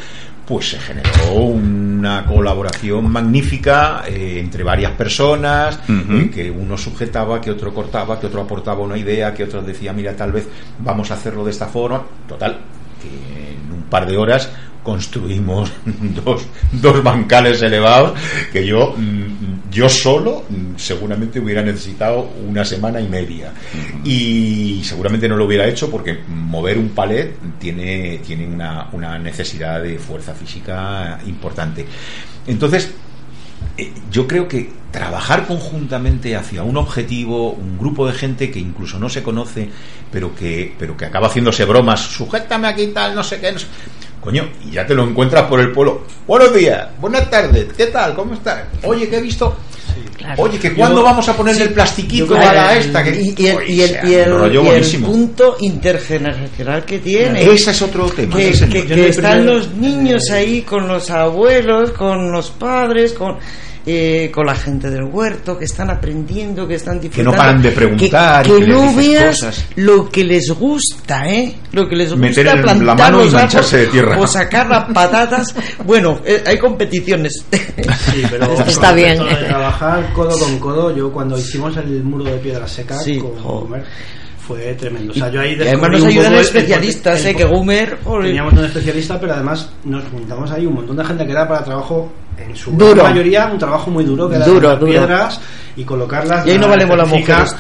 [0.46, 7.52] pues se generó una colaboración magnífica eh, entre varias personas, eh, que uno sujetaba, que
[7.52, 10.48] otro cortaba, que otro aportaba una idea, que otro decía, mira, tal vez
[10.80, 12.04] vamos a hacerlo de esta forma.
[12.28, 12.58] Total,
[13.02, 14.50] que en un par de horas
[14.84, 15.72] construimos
[16.26, 18.20] dos, dos bancales elevados
[18.52, 23.52] que yo mm, yo solo mm, seguramente hubiera necesitado una semana y media.
[24.04, 29.82] Y seguramente no lo hubiera hecho porque mover un palet tiene, tiene una, una necesidad
[29.82, 31.86] de fuerza física importante.
[32.48, 32.92] Entonces
[33.78, 39.00] eh, yo creo que trabajar conjuntamente hacia un objetivo, un grupo de gente que incluso
[39.00, 39.70] no se conoce,
[40.12, 43.68] pero que, pero que acaba haciéndose bromas, sujétame aquí tal, no sé qué, no sé-
[44.22, 46.04] Coño, y ya te lo encuentras por el pueblo.
[46.28, 48.14] Buenos días, buenas tardes, ¿qué tal?
[48.14, 48.64] ¿Cómo estás?
[48.84, 49.56] Oye, que he visto.
[50.16, 50.44] Claro.
[50.44, 53.04] Oye, que cuándo Yo- vamos a ponerle sí, el plastiquito yo a la esta.
[53.04, 57.44] Que, Y, y el, y, el, y el- y el punto intergeneracional que tiene.
[57.52, 58.36] Ese es otro tema.
[58.38, 63.38] que, que- el están primer- los niños ahí con los abuelos, con los padres, con
[63.86, 67.36] eh, con la gente del huerto, que están aprendiendo, que están disfrutando.
[67.38, 69.66] paran de preguntar y Que, que no veas cosas.
[69.76, 71.56] lo que les gusta, ¿eh?
[71.72, 74.20] Lo que les gusta Meter en la plantar mano y los mancharse árboles de tierra.
[74.20, 75.56] O sacar las patatas.
[75.86, 77.44] bueno, eh, hay competiciones.
[77.52, 79.18] Sí, pero Esto está bien.
[79.18, 83.32] de trabajar codo con codo, yo cuando hicimos el muro de piedra seca Sí, con
[83.40, 83.62] jo.
[83.62, 83.84] Gumer,
[84.48, 85.12] fue tremendo.
[85.12, 87.36] O sea, yo ahí Y además nos un ayudan poco el- especialistas, el- ¿eh?
[87.36, 87.98] Que Gumer...
[88.04, 88.26] joder.
[88.28, 91.64] Teníamos un especialista, pero además nos juntamos ahí un montón de gente que era para
[91.64, 92.12] trabajo,
[92.50, 93.04] en su Duro.
[93.04, 94.92] mayoría, un trabajo muy duro, que era Duro, las duro.
[94.92, 95.42] piedras
[95.76, 96.46] y colocarlas.
[96.46, 97.56] Y ahí no valemos las mujeres.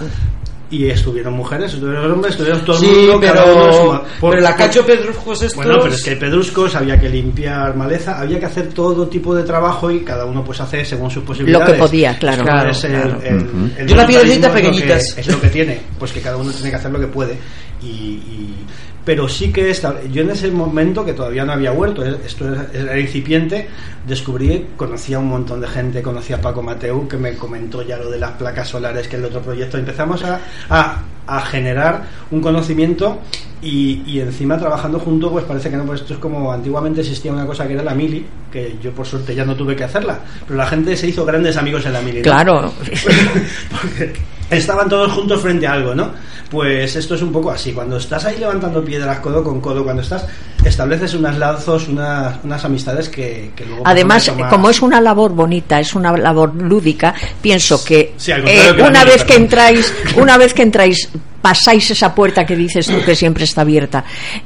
[0.69, 3.19] Y estuvieron mujeres, estuvieron hombres, estuvieron todo el Sí, mundo.
[3.27, 5.55] cada uno en su pero, por- pero la cacho pedruscos estos...
[5.65, 9.35] Bueno, pero es que hay pedruscos, había que limpiar maleza, había que hacer todo tipo
[9.35, 11.77] de trabajo y cada uno pues hace según sus posibilidades.
[11.77, 12.37] podía, claro.
[12.41, 13.19] Esto Claro, el- claro.
[13.21, 15.17] el- el Yo las piedrecitas voluntarismo es lo que- pequeñitas.
[15.17, 17.37] Es lo que tiene, pues que cada uno tiene que hacer lo que puede.
[17.81, 18.65] Y, y-
[19.05, 22.45] pero sí que esta- yo en ese momento que todavía no había huerto, eh, esto
[22.73, 23.67] era, incipiente,
[24.07, 28.09] descubrí, conocía un montón de gente, conocía a Paco Mateu que me comentó ya lo
[28.11, 29.77] de las placas solares, que es el otro proyecto.
[29.77, 33.19] Empezamos a, a, a generar un conocimiento
[33.61, 37.31] y, y encima trabajando juntos, pues parece que no, pues esto es como antiguamente existía
[37.31, 40.19] una cosa que era la mili, que yo por suerte ya no tuve que hacerla,
[40.47, 42.17] pero la gente se hizo grandes amigos en la mili.
[42.19, 42.23] ¿no?
[42.23, 42.73] Claro.
[43.71, 44.13] Porque
[44.51, 46.11] estaban todos juntos frente a algo, ¿no?
[46.49, 47.71] Pues esto es un poco así.
[47.71, 50.25] Cuando estás ahí levantando piedras codo con codo, cuando estás,
[50.63, 53.83] estableces unos lazos, unas, unas amistades que, que luego.
[53.85, 58.81] Además, como es una labor bonita, es una labor lúdica, pienso que, Sí, eh, que
[58.81, 61.09] una mía, vez que entráis, una vez que entráis,
[61.41, 64.03] pasáis esa puerta que dices tú que siempre está abierta.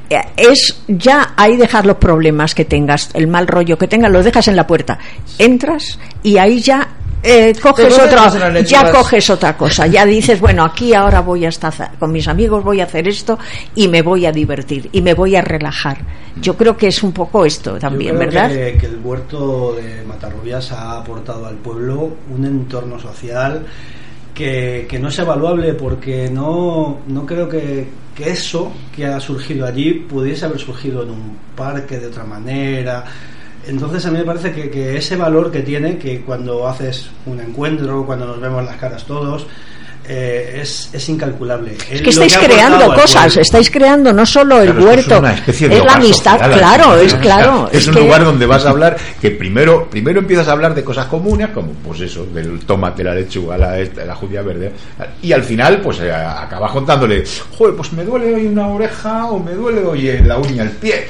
[0.08, 4.24] Eh, Es ya ahí dejar los problemas que tengas, el mal rollo que tengas, los
[4.24, 4.98] dejas en la puerta.
[5.38, 6.88] Entras y ahí ya
[7.26, 11.98] eh, coges otra, ya coges otra cosa, ya dices, bueno, aquí ahora voy a estar
[11.98, 13.38] con mis amigos, voy a hacer esto
[13.74, 15.98] y me voy a divertir y me voy a relajar.
[16.40, 18.48] Yo creo que es un poco esto Yo también, creo ¿verdad?
[18.50, 23.66] Que, que el huerto de Matarrubias ha aportado al pueblo un entorno social
[24.34, 29.66] que, que no es evaluable porque no, no creo que, que eso que ha surgido
[29.66, 33.04] allí pudiese haber surgido en un parque de otra manera.
[33.68, 37.40] Entonces a mí me parece que, que ese valor que tiene, que cuando haces un
[37.40, 39.46] encuentro, cuando nos vemos las caras todos,
[40.08, 41.76] eh, es, es incalculable.
[41.90, 45.68] Es que estáis creando cosas, estáis creando no solo el Claro, huerto, es una especie
[45.68, 47.68] de es la amistad, social, claro, es claro.
[47.72, 50.84] Es, un que- lugar donde vas a hablar que primero primero empiezas a hablar de
[50.84, 54.70] cosas comunes, como pues eso, del tomate, la lechuga, la, la judía verde,
[55.22, 57.24] y al final pues eh, acabas contándole,
[57.58, 61.08] joder, pues me duele hoy una oreja o me duele hoy la uña el pie.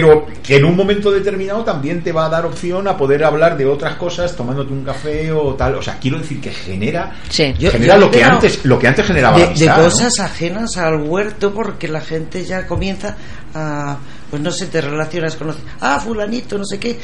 [0.00, 3.56] Pero que en un momento determinado también te va a dar opción a poder hablar
[3.56, 5.76] de otras cosas tomándote un café o tal.
[5.76, 7.54] O sea, quiero decir que genera, Sí.
[7.58, 11.02] Yo- genera yo lo, que antes, lo que antes generaba de, de cosas ajenas al
[11.02, 13.16] huerto porque la gente ya comienza
[13.54, 13.96] a
[14.34, 16.98] pues no sé te relacionas con los- ah fulanito no sé qué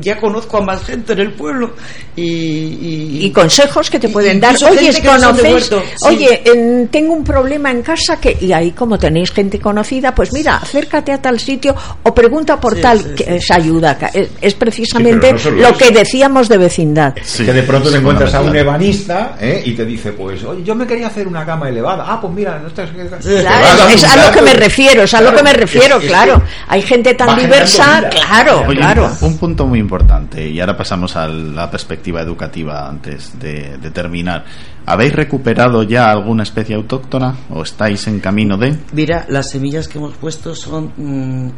[0.00, 1.74] ya conozco a más gente en el pueblo
[2.16, 4.56] y y, y consejos que te pueden dar.
[4.68, 6.28] Oye, no sí.
[6.44, 10.56] en- tengo un problema en casa que y ahí como tenéis gente conocida, pues mira,
[10.56, 13.30] acércate a tal sitio o pregunta por Sí, tal, sí, que sí.
[13.34, 17.14] es ayuda, es, es precisamente no lo que decíamos de vecindad.
[17.22, 19.62] Sí, que de pronto te encuentras a un ebanista ¿eh?
[19.64, 22.04] y te dice, pues, oye, yo me quería hacer una cama elevada.
[22.06, 22.90] Ah, pues mira, no estás...
[22.90, 26.08] Claro, es a lo que me refiero, es a lo que me refiero, es- es
[26.08, 26.34] claro.
[26.38, 28.10] que Hay gente tan diversa, vida.
[28.10, 29.10] claro, Oye, claro.
[29.20, 34.44] un punto muy importante, y ahora pasamos a la perspectiva educativa antes de, de terminar.
[34.86, 38.76] ¿Habéis recuperado ya alguna especie autóctona o estáis en camino de?
[38.92, 41.50] mira las semillas que hemos puesto son mm,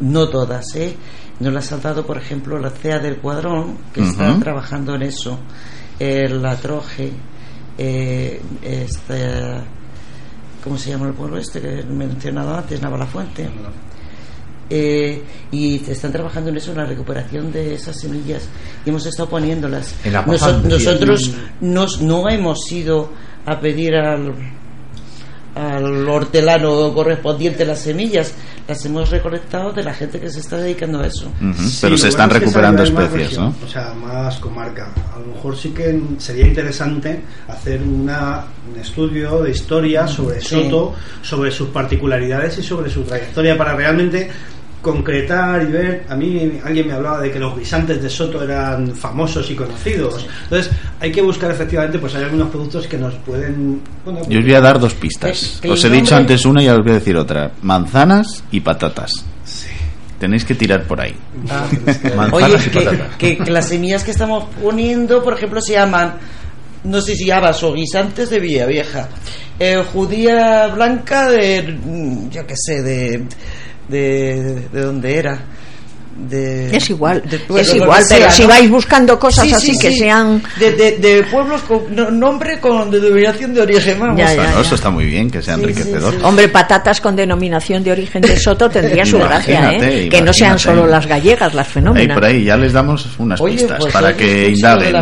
[0.00, 0.96] no todas eh
[1.40, 5.38] nos las ha dado por ejemplo la CEA del Cuadrón que está trabajando en eso
[5.98, 7.12] el la Troje
[7.76, 9.60] eh, este
[10.64, 13.48] ¿cómo se llama el pueblo este que he mencionado antes Navalafuente
[14.70, 18.44] eh, y están trabajando en eso, en la recuperación de esas semillas
[18.86, 19.94] y hemos estado poniéndolas.
[20.26, 23.10] Nosotros nos, no hemos ido
[23.46, 24.32] a pedir al
[25.54, 28.32] al hortelano correspondiente las semillas
[28.68, 32.06] las hemos recolectado de la gente que se está dedicando a eso Sí, Pero se
[32.06, 33.66] bueno están es que recuperando especies, región, ¿no?
[33.66, 34.92] O sea, más comarca.
[35.12, 40.48] A lo mejor sí que sería interesante hacer una, un estudio de historia sobre Sí.
[40.48, 44.30] Soto, sobre sus particularidades y sobre su trayectoria para realmente
[44.82, 46.04] concretar y ver.
[46.08, 50.26] A mí alguien me hablaba de que los guisantes de Soto eran famosos y conocidos.
[50.44, 53.80] Entonces, hay que buscar efectivamente, pues hay algunos productos que nos pueden.
[54.04, 55.58] bueno, Yo os voy a dar dos pistas.
[55.60, 57.50] Que- que Os he dicho antes una y ahora os voy a decir otra.
[57.62, 59.24] Manzanas y patatas.
[59.44, 59.66] sí.
[60.18, 61.14] Tenéis que tirar por ahí.
[61.48, 61.64] Ah.
[62.16, 63.16] Manzanas Oye, y patatas.
[63.16, 66.14] que- que las semillas que estamos poniendo, por ejemplo, se llaman,
[66.84, 69.08] no sé si habas o guisantes de Villa Vieja,
[69.58, 73.24] eh, judía blanca de, mm, yo qué sé, de,
[73.90, 75.38] de, de dónde era.
[76.28, 78.48] De, Es igual, de pueblos, es igual, sea, pero si ¿no?
[78.48, 79.98] vais buscando cosas Sí, así sí, que sí.
[80.00, 80.42] sean...
[80.58, 84.18] de, de, de pueblos con no- nombre con denominación de origen, vamos.
[84.18, 84.42] Ya, ya.
[84.42, 86.12] Bueno, eso está muy bien, que sea Sí, enriquecedor.
[86.12, 86.24] sí, sí.
[86.26, 90.08] Hombre, patatas con denominación de origen de Soto tendría su gracia, Imagínate, ¿eh?
[90.10, 90.78] Que no sean imagínate.
[90.80, 92.14] solo las gallegas, las Ahí fenómenas.
[92.14, 94.92] por ahí ya les damos unas Oye, pistas pues, para que indaguen.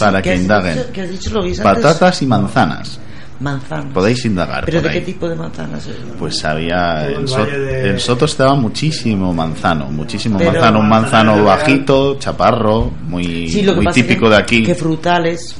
[0.00, 0.78] para ¿qué que indaguen.
[1.08, 1.62] dicho?
[1.62, 2.98] Patatas y manzanas.
[3.42, 3.92] Manzanas.
[3.92, 4.64] Podéis indagar.
[4.64, 5.04] ¿Pero por de qué ahí.
[5.12, 5.96] tipo de manzanas es?
[6.18, 7.08] Pues había.
[7.10, 9.90] En, So- de- en Soto estaba muchísimo manzano.
[9.90, 10.80] Muchísimo Pero- manzano.
[10.80, 14.62] Un manzano bajito, chaparro, muy, Sí, lo que muy pasa típico que, de aquí.
[14.64, 15.56] que frutales,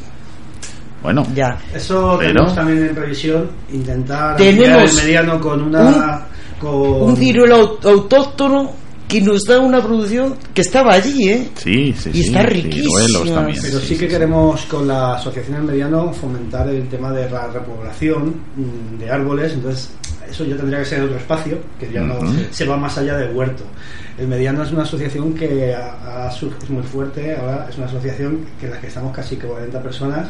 [1.02, 1.58] Bueno, ya.
[1.74, 6.26] Eso Pero- tenemos también en previsión intentar Tenemos el mediano con una
[6.60, 8.70] con Un ciruelo au- autóctono
[9.12, 11.48] que nos da una producción que estaba allí, ¿eh?
[11.56, 12.28] sí, sí, Y sí.
[12.28, 13.34] está riquísima.
[13.34, 13.58] también.
[13.60, 18.36] pero sí que queremos con la asociación del mediano fomentar el tema de la repoblación
[18.56, 19.90] mm, de árboles entonces
[20.30, 23.36] eso ya tendría que ser otro espacio que ya no se va más allá del
[23.36, 23.64] huerto
[24.16, 28.46] el mediano es una asociación que ha, ha es muy fuerte ahora es una asociación
[28.58, 30.28] que en la que estamos casi que 40 personas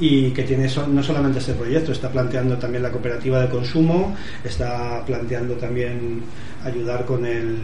[0.00, 4.14] y que tiene so- no solamente este proyecto, está planteando también la cooperativa de consumo,
[4.44, 6.22] está planteando también
[6.64, 7.56] ayudar con el,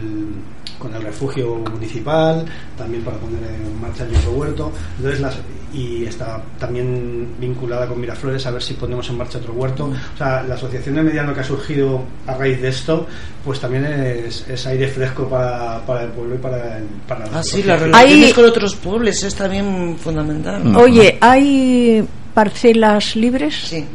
[0.79, 2.45] con el refugio municipal,
[2.77, 5.37] también para poner en marcha el microhuerto, entonces las,
[5.73, 9.85] y está también vinculada con Miraflores a ver si ponemos en marcha otro huerto.
[9.85, 13.07] O sea, la asociación de mediano que ha surgido a raíz de esto,
[13.43, 17.39] pues también es, es aire fresco para, para el pueblo y para el, para la
[17.39, 20.75] Ah, sí, las relaciones Hay- con otros pueblos es también fundamental.
[20.75, 23.55] Oye, ¿hay parcelas libres?
[23.55, 23.85] Sí.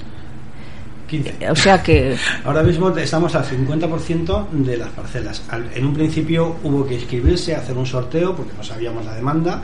[1.09, 1.51] 15.
[1.51, 2.17] O sea que...
[2.45, 5.43] Ahora mismo estamos al 50% de las parcelas.
[5.49, 9.63] Al- En un principio hubo que inscribirse, hacer un sorteo porque no sabíamos la demanda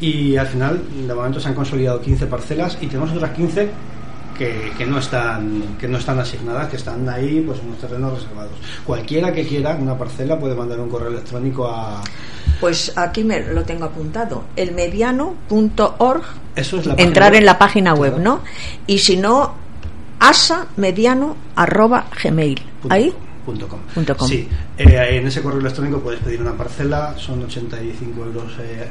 [0.00, 3.68] y al final de momento se han consolidado 15 parcelas y tenemos otras 15
[4.40, 8.14] que, que no están que no están asignadas, que están ahí pues en unos terrenos
[8.14, 8.52] reservados.
[8.86, 12.00] Cualquiera que quiera una parcela puede mandar un correo electrónico a
[12.58, 14.44] Pues aquí me lo tengo apuntado.
[14.56, 16.22] Elmediano.org.
[16.56, 18.24] es Entrar en la página web, Claro.
[18.24, 18.40] ¿no?
[18.86, 19.52] Y si no,
[20.18, 22.62] asamediano arroba gmail.
[22.80, 23.12] Punto Ahí.
[23.44, 23.80] punto com.
[23.94, 24.26] Punto com.
[24.26, 28.88] Sí, eh, en ese correo electrónico puedes pedir una parcela, son 85 euros eh,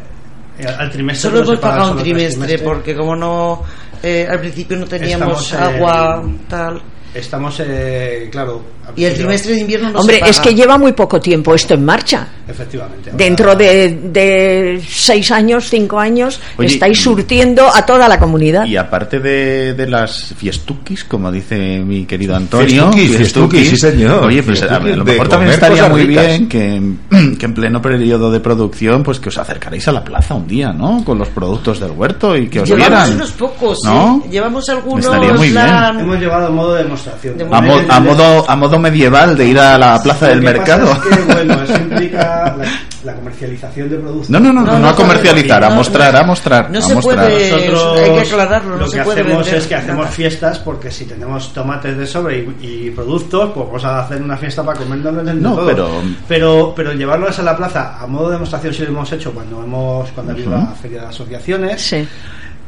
[0.65, 1.29] al trimestre.
[1.29, 3.63] Solo hemos paga pagado un trimestre porque como no
[4.01, 6.81] eh, al principio no teníamos Estamos, eh, agua tal
[7.13, 8.61] Estamos, eh, claro.
[8.95, 10.31] Y el trimestre de invierno no Hombre, se paga.
[10.31, 12.27] es que lleva muy poco tiempo esto en marcha.
[12.47, 13.11] Efectivamente.
[13.11, 18.65] ahora- Dentro de, de seis años, cinco años, Oye, estáis surtiendo a toda la comunidad.
[18.65, 24.23] Y aparte de, de las fiestuquis, como dice mi querido Antonio, Fiestuquis, fiestuquis, sí, señor.
[24.25, 26.25] Oye, pues a, lo mejor también estaría muy ricas.
[26.27, 26.81] bien que,
[27.37, 30.73] que en pleno periodo de producción, pues que os acercaréis a la plaza un día,
[30.73, 31.03] ¿no?
[31.05, 33.13] Con los productos del huerto y que os Llevamos vieran.
[33.15, 34.23] unos pocos, ¿No?
[34.25, 34.29] ¿eh?
[34.31, 35.53] Llevamos algunos Estaría muy bien.
[35.53, 37.37] plan- Hemos llevado a modo de demostración.
[37.37, 40.91] De A, mo- a modo, a modo medieval de ir a la plaza del mercado.
[40.91, 42.65] es que, bueno, eso implica la,
[43.03, 44.29] la comercialización de productos.
[44.29, 46.69] No, no, no, no, No, no a comercializar, a mostrar, a mostrar.
[46.71, 47.25] no a se mostrar.
[47.29, 49.97] puede- Nosotros hay que aclararlo, no lo se que puede hacemos vender es que hacemos
[50.05, 50.11] nada.
[50.11, 54.37] fiestas porque si tenemos tomates de sobre y, y productos, pues vamos a hacer una
[54.37, 55.65] fiesta para comernos en No, todo.
[55.67, 55.89] pero-
[56.27, 59.63] pero pero llevarlos a la plaza a modo de demostración sí lo hemos hecho cuando
[59.63, 62.07] hemos cuando ha habido la feria de asociaciones, Sí.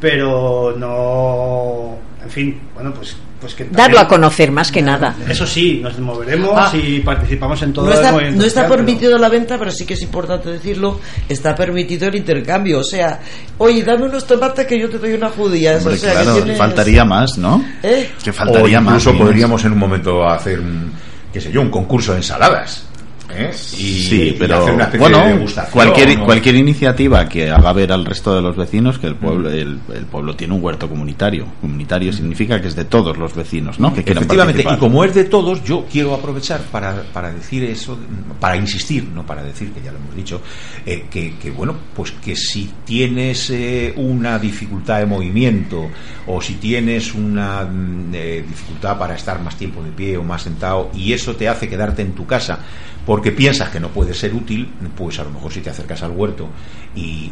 [0.00, 5.14] pero no, en fin, bueno pues pues que Darlo a conocer más que nada.
[5.28, 6.72] Eso sí, nos moveremos Ah.
[6.74, 9.58] y participamos en todo no el está, movimiento no está social, pero- permitido la venta,
[9.58, 12.78] pero sí que es importante decirlo, está permitido el intercambio.
[12.78, 13.20] O sea,
[13.58, 15.78] oye, dame unos tomates que yo te doy unas judías.
[15.78, 17.62] Hombre, o sea, que claro, tienes- faltaría más, ¿no?
[17.82, 18.10] ¿Eh?
[18.22, 19.04] Que O faltaría más.
[19.04, 20.92] incluso podríamos en un momento hacer un,
[21.32, 22.86] qué sé yo, un concurso de ensaladas.
[23.34, 23.50] ¿Eh?
[23.52, 26.24] Y, Sí, y pero hacer una especie bueno, de cualquier, ¿no?
[26.24, 30.06] cualquier iniciativa que haga ver al resto de los vecinos que el pueblo, el, el
[30.06, 31.46] pueblo tiene un huerto comunitario.
[31.60, 33.92] Comunitario significa que es de todos los vecinos, ¿no?
[33.92, 37.98] Que Efectivamente, y como es de todos, yo quiero aprovechar para, para decir eso,
[38.40, 40.40] para insistir, no para decir, que ya lo hemos dicho,
[40.84, 45.88] eh, que, que, bueno, pues que si tienes eh, una dificultad de movimiento
[46.26, 50.42] o si tienes una mm, eh, dificultad para estar más tiempo de pie o más
[50.42, 52.58] sentado y eso te hace quedarte en tu casa
[53.06, 56.10] porque piensas que no puede ser útil, pues a lo mejor si te acercas al
[56.10, 56.48] huerto
[56.96, 57.30] y,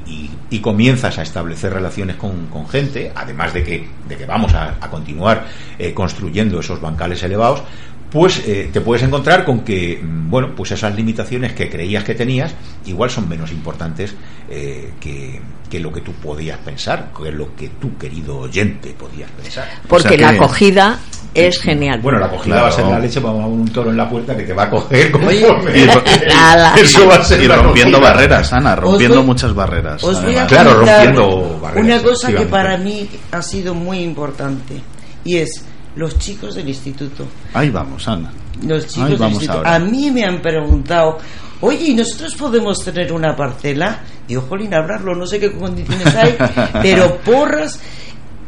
[0.60, 5.46] comienzas a establecer relaciones con, gente, además de que, de que vamos a, a continuar
[5.78, 7.62] eh, construyendo esos bancales elevados,
[8.10, 12.14] pues eh, te puedes encontrar con que, mm, bueno, pues esas limitaciones que creías que
[12.14, 12.52] tenías,
[12.86, 14.14] igual son menos importantes
[14.48, 15.40] eh, que,
[15.70, 19.68] que lo que tú podías pensar, que lo que tú, querido oyente, podías pensar.
[19.88, 20.98] Porque O sea la que- acogida
[21.32, 22.00] es genial.
[22.00, 22.62] Bueno, la acogida Claro.
[22.62, 24.52] va a ser la leche, vamos a poner un toro en la puerta que te
[24.52, 25.36] va a coger como Y.
[26.82, 28.12] Eso va a ser y rompiendo acogida.
[28.14, 30.02] barreras, Ana, rompiendo voy- muchas barreras.
[30.02, 30.48] Os voy a además.
[30.48, 34.80] Claro, rompiendo barreras, una cosa que para mí ha sido muy importante
[35.24, 35.64] y es
[35.96, 37.26] los chicos del instituto.
[37.54, 38.32] Ahí vamos, Ana.
[38.66, 39.58] Los chicos Ahí del vamos instituto.
[39.58, 39.74] ahora.
[39.74, 41.18] A mí me han preguntado,
[41.60, 44.00] oye, ¿y nosotros podemos tener una parcela?
[44.28, 46.36] Y jolín, hablarlo, no sé qué condiciones hay,
[46.82, 47.80] pero porras,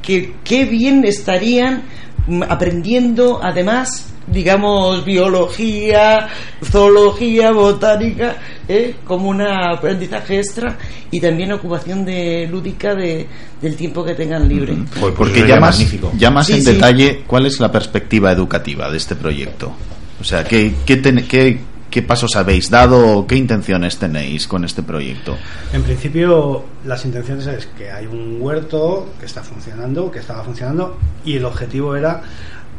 [0.02, 1.84] que qué bien estarían
[2.26, 6.28] mm, aprendiendo además digamos biología
[6.64, 8.36] zoología botánica
[8.68, 8.94] ¿eh?
[9.04, 10.76] como un aprendizaje extra
[11.10, 13.26] y también ocupación de lúdica de,
[13.60, 16.12] del tiempo que tengan libre Pues, pues Porque ya más, magnífico.
[16.16, 16.72] ya más Sí, en sí.
[16.72, 19.72] detalle, ¿cuál es la perspectiva educativa de este proyecto?
[20.20, 21.60] O sea, ¿qué, qué, ten- qué-
[21.90, 25.36] qué pasos habéis dado o qué intenciones tenéis con este proyecto?
[25.72, 30.96] En principio, las intenciones es que hay un huerto que está funcionando, que estaba funcionando,
[31.24, 32.22] y el objetivo era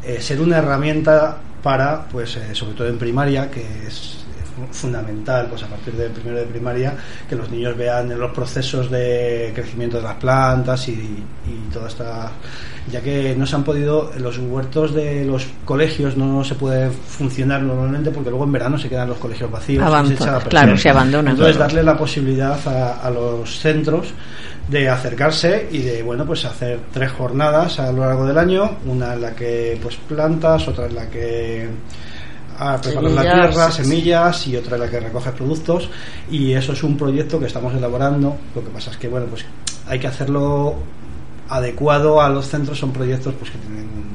[0.06, 4.18] eh, ser una herramienta para, pues, eh, sobre todo en primaria, que es
[4.54, 6.94] fu- fundamental, pues a partir del primero de primaria,
[7.28, 12.30] que los niños vean los procesos de crecimiento de las plantas y, y toda esta
[12.92, 17.62] ya que no se han podido los huertos de los colegios no se puede funcionar
[17.62, 20.90] normalmente porque luego en verano se quedan los colegios vacíos se echa la claro, se
[20.90, 21.32] abandonan.
[21.32, 21.68] entonces Claro.
[21.72, 24.12] darle la posibilidad a, a los centros
[24.68, 29.12] de acercarse y de bueno pues hacer tres jornadas a lo largo del año una
[29.12, 31.68] en la que pues plantas otra en la que
[32.58, 33.82] ah, preparas la Semillas, tierra sí.
[33.82, 35.90] semillas y otra en la que recoges productos
[36.30, 39.44] y eso es un proyecto que estamos elaborando lo que pasa es que bueno pues
[39.86, 40.76] hay que hacerlo
[41.48, 44.13] adecuado a los centros son proyectos pues que tienen.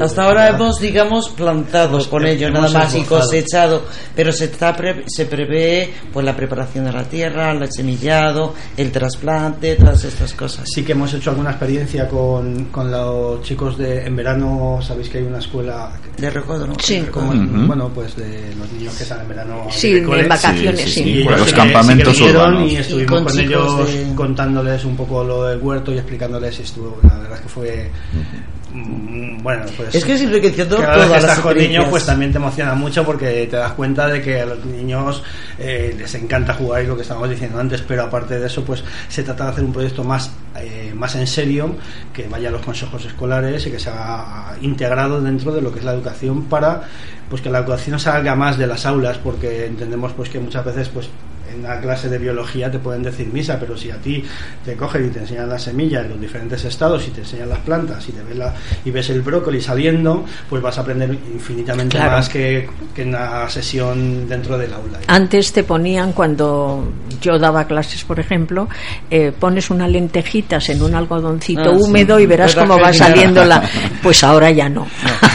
[0.00, 3.82] Hasta ahora hemos, digamos, plantado Hemos- con ello, nada más y cosechado,
[4.14, 8.92] pero se, está pre- se prevé pues la preparación de la tierra, el semillado, el
[8.92, 10.68] trasplante, todas estas cosas.
[10.72, 15.18] Sí que hemos hecho alguna experiencia con, con los chicos de en verano, sabéis que
[15.18, 16.74] hay una escuela De recodo, ¿no?
[16.80, 17.02] Sí.
[17.10, 17.66] como, Ujú.
[17.66, 21.02] bueno pues de los niños que están en verano Sí, de en vacaciones, Sí, sí,
[21.02, 21.10] sí.
[21.10, 22.70] Y ellos los campamentos que urbanos.
[22.70, 25.98] y Y estuvimos con con, chicos ellos de- contándoles un poco lo del huerto y
[25.98, 30.80] explicándoles y estuvo la verdad es que fue mm, bueno pues Es que es enriquecedor
[30.80, 33.72] cada vez que todas estás con niños pues también te emociona mucho porque te das
[33.72, 35.22] cuenta de que a los niños
[35.58, 38.84] eh, les encanta jugar y lo que estábamos diciendo antes pero aparte de eso pues
[39.08, 41.74] se trata de hacer un proyecto más eh, más en serio
[42.12, 45.84] que vaya a los consejos escolares y que sea integrado dentro de lo que es
[45.84, 46.82] la educación para
[47.28, 50.88] pues que la educación salga más de las aulas porque entendemos pues que muchas veces
[50.88, 51.08] pues
[51.52, 54.24] en una clase de biología te pueden decir misa, pero si a ti
[54.64, 57.58] te cogen y te enseñan las semillas en los diferentes estados y te enseñan las
[57.60, 61.96] plantas y te ves la, y ves el brócoli saliendo, pues vas a aprender infinitamente
[61.96, 62.12] Claro.
[62.12, 64.98] más que, que en una sesión dentro del aula.
[65.06, 68.68] Antes te ponían, cuando yo daba clases, por ejemplo,
[69.10, 71.82] eh, pones unas lentejitas en un algodoncito Ah, sí.
[71.82, 73.62] húmedo y verás cómo va saliendo la...
[74.02, 74.86] Pues ahora ya no.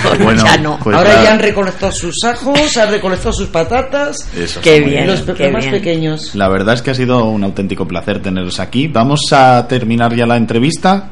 [0.04, 0.80] Ahora Bueno, ya no.
[0.84, 5.08] pues Ahora la- ya han recolectado sus ajos, han recolectado sus patatas, Eso Qué bien.
[5.08, 5.76] los qué más bien.
[5.76, 6.05] pequeños.
[6.36, 8.88] La verdad es que ha sido un auténtico placer teneros aquí.
[8.88, 11.10] Vamos a terminar ya la entrevista.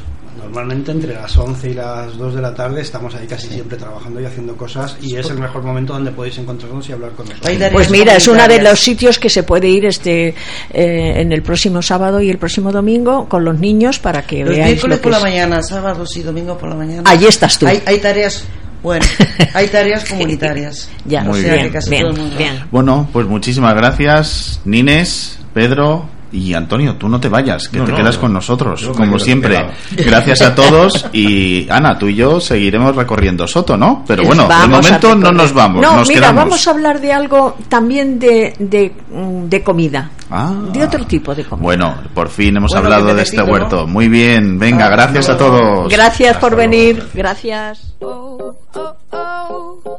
[0.52, 4.20] normalmente entre las 11 y las 2 de la tarde, estamos ahí casi siempre trabajando
[4.20, 7.58] y haciendo cosas y es el mejor momento donde podéis encontrarnos y hablar con nosotros.
[7.72, 10.36] Pues mira, es uno de los sitios que se puede ir este
[10.74, 14.50] eh, en el próximo sábado y el próximo domingo con los niños para que Los
[14.56, 15.24] veáis miércoles lo que por la es.
[15.24, 17.04] mañana, sábados y domingo por la mañana.
[17.10, 17.68] Allí estás tú.
[17.68, 18.44] Hay, hay tareas,
[18.84, 19.06] bueno,
[19.54, 20.90] hay tareas comunitarias.
[21.06, 22.38] Ya, o Muy sea bien, que casi bien, todo el mundo.
[22.38, 22.60] bien.
[22.72, 26.96] Bueno, pues muchísimas gracias, Nines, Pedro y Antonio.
[26.96, 28.22] Tú no te vayas, que No, te no, quedas no.
[28.22, 29.66] con nosotros, como siempre.
[29.92, 34.04] Gracias a todos y Ana, tú y yo seguiremos recorriendo Soto, ¿no?
[34.08, 36.44] Pero bueno, de momento no nos vamos, No, nos mira, quedamos.
[36.46, 40.10] vamos a hablar de algo también de, de, mm, de comida.
[40.30, 40.54] Ah.
[40.72, 41.64] De otro tipo de comida.
[41.64, 43.86] Bueno, por fin hemos Bueno, hablado de este huerto.
[43.86, 45.92] Muy bien, venga, Ah, gracias a todos.
[45.92, 46.70] Gracias por luego.
[46.72, 47.04] venir.
[47.14, 47.94] Gracias.
[48.00, 49.92] oh, oh, oh.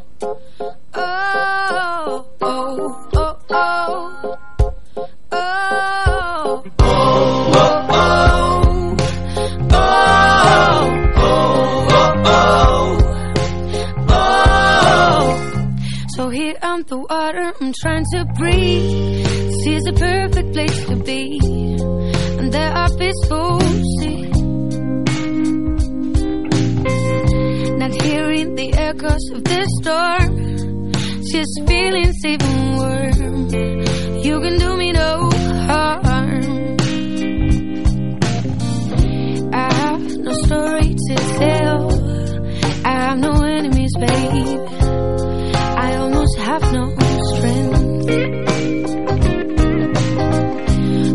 [5.35, 8.97] Oh, oh, oh, oh.
[9.75, 9.77] Oh,
[11.17, 11.69] oh,
[14.09, 19.25] oh, So here on the water, I'm trying to breathe.
[19.25, 21.39] This is a perfect place to be,
[22.39, 23.61] and there are peaceful
[23.99, 24.43] seas.
[27.79, 30.31] Not hearing the echoes of the storm,
[31.33, 33.49] just feeling safe and warm.
[34.23, 35.31] You can do me no
[35.67, 36.77] harm.
[39.55, 41.81] I have no story to tell.
[42.85, 44.61] I have no enemies, babe.
[45.87, 46.85] I almost have no
[47.31, 48.11] strength.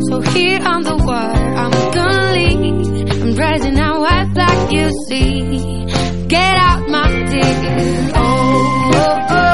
[0.09, 3.21] So here on the water, I'm gonna leave.
[3.21, 5.85] I'm rising out white like you see.
[6.27, 8.11] Get out, my dear.
[8.15, 9.46] Oh, oh, oh.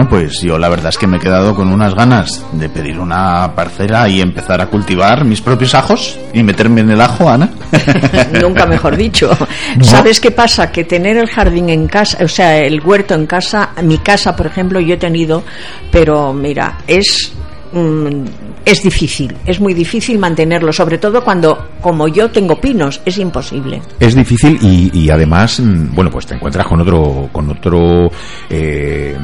[0.00, 2.98] Bueno, pues yo la verdad es que me he quedado con unas ganas de pedir
[2.98, 7.50] una parcela y empezar a cultivar mis propios ajos y meterme en el ajo, Ana.
[8.40, 9.30] Nunca mejor dicho.
[9.82, 10.72] ¿Sabes qué pasa?
[10.72, 14.46] Que tener el jardín en casa, o sea, el huerto en casa, mi casa, por
[14.46, 15.44] ejemplo, yo he tenido,
[15.92, 17.34] pero mira, es
[17.70, 18.24] mm,
[18.64, 23.82] es difícil, es muy difícil mantenerlo, sobre todo cuando, como yo tengo pinos, es imposible.
[23.98, 28.10] es difícil y, y además mm, bueno pues te encuentras con otro con otro
[28.48, 29.16] eh,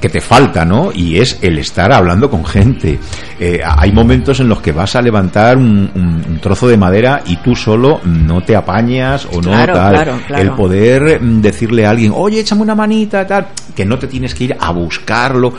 [0.00, 0.90] que te falta, ¿no?
[0.94, 2.98] Y es el estar hablando con gente.
[3.38, 7.22] Eh, hay momentos en los que vas a levantar un, un- un trozo de madera
[7.26, 9.92] y tú solo no te apañas o no Claro, tal.
[9.94, 10.42] claro, claro.
[10.42, 14.34] El poder mm, decirle a alguien, oye, échame una manita, tal, que no te tienes
[14.34, 15.52] que ir a buscarlo.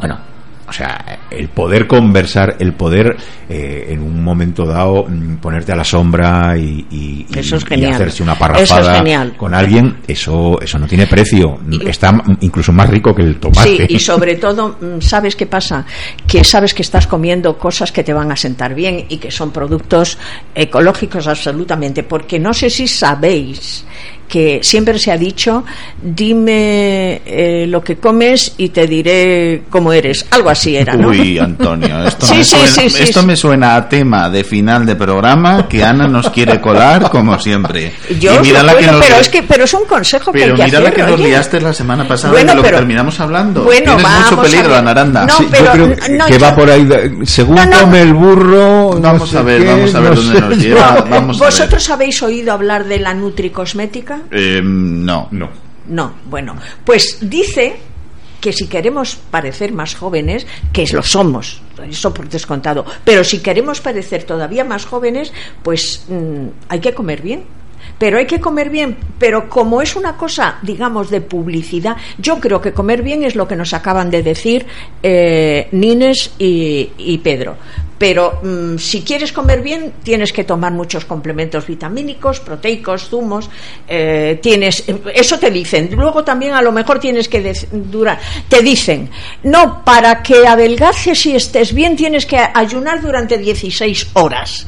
[0.00, 0.18] Bueno,
[0.68, 3.16] o sea, el poder conversar, el poder
[3.48, 7.66] eh, en un momento dado mm, ponerte a la sombra y, y- Eso es y
[7.66, 7.94] genial.
[7.94, 11.58] hacerse una parrafada es con alguien, eso, eso no tiene precio.
[11.70, 13.86] Y- Está incluso más rico que el tomate.
[13.88, 15.84] Sí, y sobre todo, mm, ¿sabes qué pasa?
[16.26, 19.50] Que sabes que estás comiendo cosas que te van a sentar bien y que son
[19.50, 20.18] productos
[20.54, 23.84] ecológicos absolutamente, porque no sé si sabéis
[24.28, 25.64] que siempre se ha dicho,
[26.02, 30.26] dime eh, lo que comes y te diré cómo eres.
[30.30, 31.08] Algo así era, ¿no?
[31.08, 33.26] Uy, Antonio, esto, Sí, me, sí, suena, sí, sí, esto sí.
[33.26, 37.92] me suena a tema de final de programa que Ana nos quiere colar como siempre.
[38.18, 40.58] Yo y la que nos pero es que pero es un consejo que pero hay
[40.60, 42.80] que mira la hacer, que nos liaste la semana pasada Bueno, de lo pero- que
[42.80, 43.62] terminamos hablando.
[43.64, 44.78] Bueno, Tienes mucho vamos a peligro, ver.
[44.78, 45.26] Ana Aranda.
[45.26, 46.84] No, Sí, pero- yo creo no, que yo- va por ahí.
[46.84, 47.80] de- Según No, no.
[47.82, 48.90] come el burro.
[48.94, 50.40] no Vamos sé a ver, qué, vamos a ver no dónde sé.
[50.40, 50.96] nos lleva.
[51.04, 51.38] No, Vamos.
[51.38, 54.15] ¿Vosotros habéis oído hablar de la nutricosmética?
[54.30, 55.28] Eh, no.
[55.30, 55.48] No.
[55.88, 57.76] No, bueno, pues dice
[58.40, 63.80] que si queremos parecer más jóvenes, que lo somos, eso por descontado, pero si queremos
[63.80, 67.44] parecer todavía más jóvenes, pues mm, hay que comer bien.
[67.98, 68.96] Pero hay que comer bien.
[69.18, 73.48] Pero como es una cosa, digamos, de publicidad, yo creo que comer bien es lo
[73.48, 74.66] que nos acaban de decir
[75.02, 77.56] eh, Nines y, Pedro.
[77.98, 83.48] Pero mm, si quieres comer bien, tienes que tomar muchos complementos vitamínicos, proteicos, zumos.
[83.88, 84.84] eh, tienes,
[85.14, 85.88] eso te dicen.
[85.92, 88.20] Luego también a lo mejor tienes que durar.
[88.50, 89.08] Te dicen,
[89.44, 94.66] no, para que adelgaces y estés bien, tienes que ayunar durante 16 horas.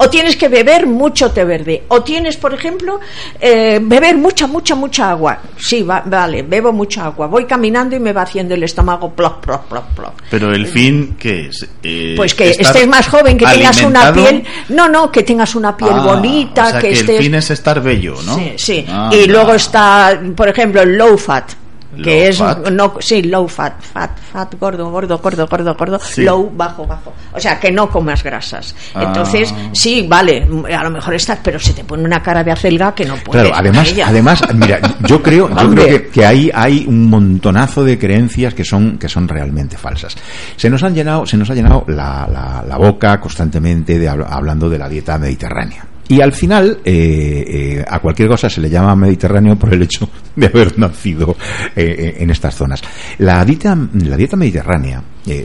[0.00, 1.82] O tienes que beber mucho té verde.
[1.88, 3.00] O tienes, por ejemplo,
[3.40, 5.38] eh, beber mucha, mucha, mucha agua.
[5.58, 7.26] Sí, va- vale, bebo mucha agua.
[7.26, 10.12] Voy caminando y me va haciendo el estómago plop, plop, plop, plop.
[10.30, 11.66] Pero el fin, ¿qué es?
[11.82, 14.44] Eh, Pues que estés más joven, que tengas una piel.
[14.68, 17.16] No, no, que tengas una piel Ah, bonita, o sea, que, que, estés.
[17.16, 18.36] el fin es estar bello, ¿no?
[18.36, 18.86] Sí, sí.
[18.88, 21.50] Ah, y luego está, por ejemplo, el low fat.
[21.96, 22.68] Que Low es fat.
[22.70, 26.22] no sí low fat fat fat gordo gordo gordo gordo gordo Sí.
[26.22, 29.04] low bajo bajo o sea que no comas grasas Ah.
[29.06, 32.94] entonces sí vale a lo mejor estás pero se te pone una cara de acelga
[32.94, 36.84] que no puedes Claro, además, además, mira, yo creo, yo creo que, que ahí hay
[36.86, 40.14] un montonazo de creencias que son, que son realmente falsas.
[40.56, 44.26] Se nos han llenado, se nos ha llenado la, la- la boca constantemente de, habl-
[44.28, 45.84] hablando de la dieta mediterránea.
[46.08, 50.08] Y al final, eh, eh, a cualquier cosa se le llama mediterráneo por el hecho
[50.36, 51.36] de haber nacido
[51.76, 52.80] eh, en estas zonas.
[53.18, 55.02] La dieta, la dieta mediterránea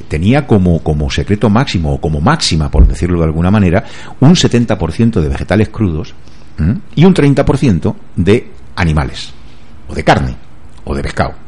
[0.08, 3.84] tenía como, como secreto máximo o como máxima, por decirlo de alguna manera,
[4.22, 6.16] un 70% de vegetales crudos
[6.96, 9.34] y un 30% de animales,
[9.90, 10.36] o de carne,
[10.86, 11.43] o de pescado.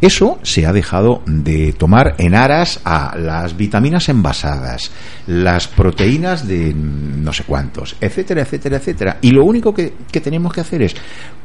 [0.00, 4.90] Eso se ha dejado de tomar en aras a las vitaminas envasadas,
[5.26, 9.18] las proteínas de no sé cuántos, etcétera, etcétera, etcétera.
[9.20, 10.94] Y lo único que, que tenemos que hacer es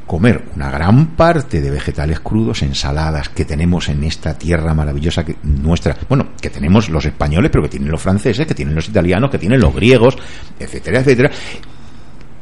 [0.06, 5.38] comer una gran parte de vegetales crudos, ensaladas que tenemos en esta tierra maravillosa que
[5.44, 9.32] nuestra, bueno, que tenemos los españoles, pero que tienen los franceses, que tienen los italianos,
[9.32, 10.16] que tienen los griegos,
[10.60, 11.32] etcétera, etcétera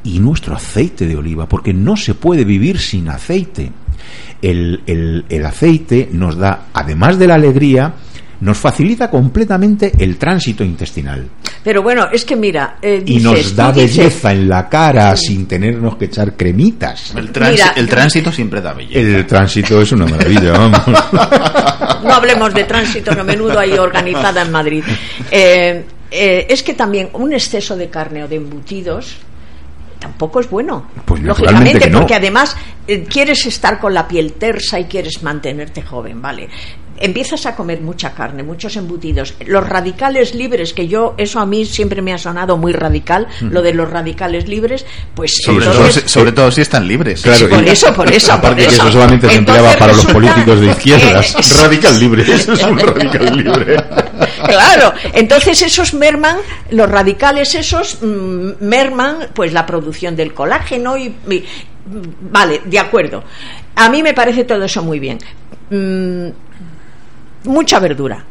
[0.04, 3.72] y nuestro aceite de oliva, porque no se puede vivir sin aceite.
[4.41, 7.94] El, el- el aceite nos da, además de la alegría,
[8.41, 11.30] nos facilita completamente el tránsito intestinal
[11.64, 15.46] pero bueno es que mira eh, y nos da dices- belleza en la cara sin
[15.48, 17.14] tenernos que echar cremitas.
[17.16, 19.00] El, Mira, el tránsito siempre da belleza.
[19.00, 20.82] El tránsito es una maravilla, vamos.
[22.04, 24.84] no hablemos de tránsito, no menudo ahí organizada en Madrid.
[25.32, 29.16] Eh, eh, es que también un exceso de carne o de embutidos
[30.04, 30.86] tampoco es bueno.
[31.06, 31.99] Pues Lógicamente, no.
[31.99, 36.49] porque además eh, quieres estar con la piel tersa y quieres mantenerte joven, ¿vale?
[37.00, 39.34] Empiezas a comer mucha carne, muchos embutidos.
[39.48, 43.62] Los radicales libres, que yo, eso a mí siempre me ha sonado muy radical, lo
[43.62, 44.86] de los radicales libres,
[45.16, 47.22] pues sobre, todo, si- sobre todo si están libres.
[47.22, 48.34] Claro, por y- eso, por eso.
[48.34, 48.84] Aparte por que eso.
[48.84, 51.60] eso solamente se Entonces empleaba para los políticos de que- izquierdas.
[51.64, 53.78] Radical libre, eso es un radical libre.
[54.46, 56.38] Claro, entonces esos merman,
[56.72, 61.44] los radicales esos mm, merman pues la producción del colágeno y, y-
[62.30, 63.24] vale, de acuerdo.
[63.76, 65.18] A mí me parece todo eso muy bien.
[65.70, 66.28] Mm,
[67.46, 68.24] mucha verdura.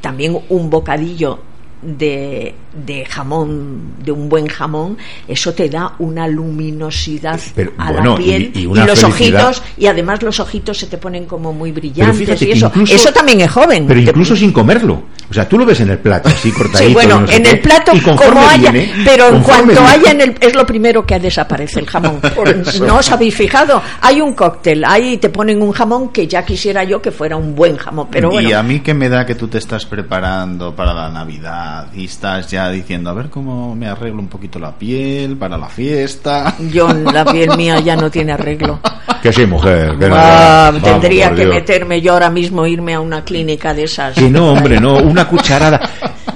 [0.00, 1.40] También un bocadillo
[1.84, 2.54] de,
[2.84, 4.96] de jamón, de un buen jamón,
[5.28, 9.48] eso te da una luminosidad Pero, a bueno, la piel y- y y, los felicidad.
[9.48, 12.66] ojitos, y además los ojitos se te ponen como muy brillantes y eso.
[12.66, 13.86] incluso, eso también es joven.
[13.86, 15.02] Pero Te- incluso sin comerlo.
[15.30, 16.88] O sea, tú lo ves en el plato, así cortadito.
[16.88, 20.10] Sí, bueno, no en el plato y como haya, viene- pero en cuanto viene- haya
[20.12, 22.20] en el es lo primero que desaparece el jamón.
[22.86, 23.82] ¿No os habéis fijado?
[24.00, 27.54] Hay un cóctel, ahí te ponen un jamón que ya quisiera yo que fuera un
[27.54, 28.58] buen jamón, pero y bueno.
[28.58, 32.50] a mí que me da que tú te estás preparando para la Navidad y estás
[32.50, 36.54] ya diciendo, a ver cómo me arreglo un poquito la piel para la fiesta.
[36.72, 38.80] Yo la piel mía ya no tiene arreglo.
[39.22, 39.96] Que sí, mujer.
[39.98, 41.54] que no, Ah, vamos, tendría que Dios.
[41.54, 44.14] meterme yo ahora mismo irme a una clínica de esas.
[44.14, 45.80] Que no, hombre, no, una cucharada.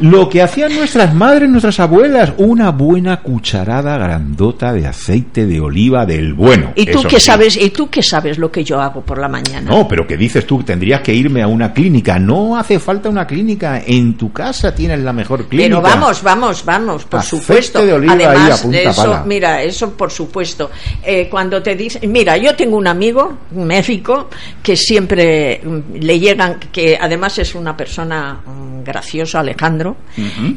[0.00, 6.06] Lo que hacían nuestras madres, nuestras abuelas, una buena cucharada grandota de aceite de oliva
[6.06, 6.72] del bueno.
[6.76, 7.26] ¿Y tú qué sí.
[7.26, 7.56] sabes?
[7.56, 9.70] ¿Y tú qué sabes lo que yo hago por la mañana?
[9.70, 12.18] No, pero que dices tú, tendrías que irme a una clínica.
[12.18, 13.82] No hace falta una clínica.
[13.84, 15.68] En tu casa tienes la mejor clínica.
[15.68, 17.84] Pero vamos, vamos, vamos, por Aceite supuesto.
[17.86, 19.24] de oliva ahí a Además, punta eso, pala.
[19.26, 20.70] mira, eso por supuesto.
[21.02, 24.28] Eh, cuando te dicen, mira, yo tengo un amigo, un médico,
[24.62, 29.87] que siempre mm, le llegan, que además es una persona mm, graciosa, Alejandro,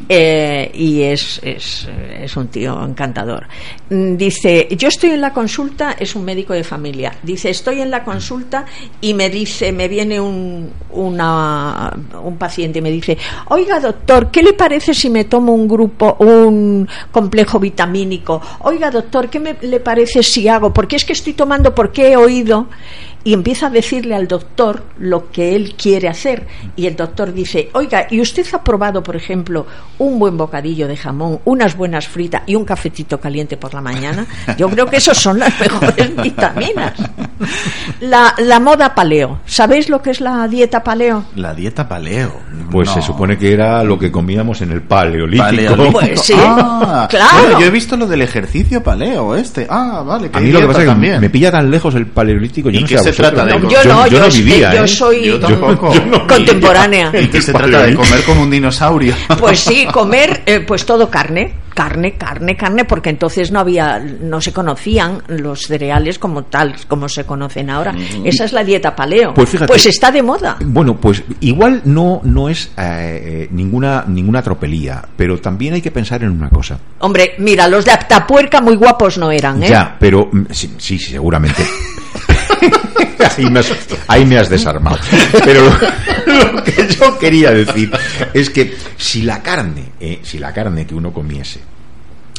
[0.08, 1.88] eh, y es, es,
[2.20, 3.46] es un tío encantador.
[3.90, 7.90] Mm, Dice, yo estoy en la consulta, es un médico de familia, dice, estoy en
[7.90, 8.64] la consulta
[9.00, 13.18] y me dice, me viene un, una, un paciente y me dice,
[13.48, 18.40] oiga doctor, ¿qué le parece si me tomo un grupo, un complejo vitamínico?
[18.60, 20.72] Oiga doctor, ¿qué me, le parece si hago?
[20.72, 22.68] Porque es que estoy tomando, porque he oído
[23.24, 26.46] y empieza a decirle al doctor lo que él quiere hacer.
[26.76, 29.66] Y el doctor dice, oiga, ¿y usted ha probado, por ejemplo,
[29.98, 34.26] un buen bocadillo de jamón, unas buenas fritas y un cafetito caliente por la mañana?
[34.58, 36.94] Yo creo que esos son las mejores vitaminas.
[38.00, 39.40] La, la moda paleo.
[39.46, 41.24] ¿Sabéis lo que es la dieta paleo?
[41.36, 42.32] La dieta paleo.
[42.70, 42.94] Pues No.
[42.94, 45.44] se supone que era lo que comíamos en el paleolítico.
[45.44, 45.92] Paleolítico.
[45.92, 47.38] Pues sí, Ah, claro.
[47.42, 49.66] bueno, yo he visto lo del ejercicio paleo este.
[49.68, 50.30] Ah, vale.
[50.32, 52.70] A mí lo que pasa es que me pilla tan lejos el paleolítico.
[52.70, 54.84] Yo ¿Y no qué sé a se trata de- yo no, yo, no vivía, yo
[54.84, 54.88] ¿eh?
[54.88, 55.78] soy Yo
[56.26, 57.12] contemporánea.
[57.20, 59.14] ¿Y qué se trata de comer como un dinosaurio?
[59.38, 64.40] Pues sí, comer eh, pues todo carne, carne, carne, carne, porque entonces no había, no
[64.40, 67.94] se conocían los cereales como tal, como se conocen ahora.
[68.24, 69.34] Esa es la dieta paleo.
[69.34, 69.88] Pues fíjate.
[69.88, 70.56] está de moda.
[70.64, 75.90] Bueno, pues igual no, no es eh, eh, ninguna, ninguna tropelía, pero también hay que
[75.90, 76.78] pensar en una cosa.
[77.00, 79.68] Hombre, mira, los de Aptapuerca muy guapos no eran, ¿eh?
[79.68, 81.62] Ya, pero mm, sí, sí, seguramente.
[83.38, 83.72] ahí, me has,
[84.08, 84.98] ahí me has desarmado.
[85.44, 85.62] Pero
[86.26, 87.90] lo, lo que yo quería decir
[88.34, 91.60] es que si la carne, eh, si la carne que uno comiese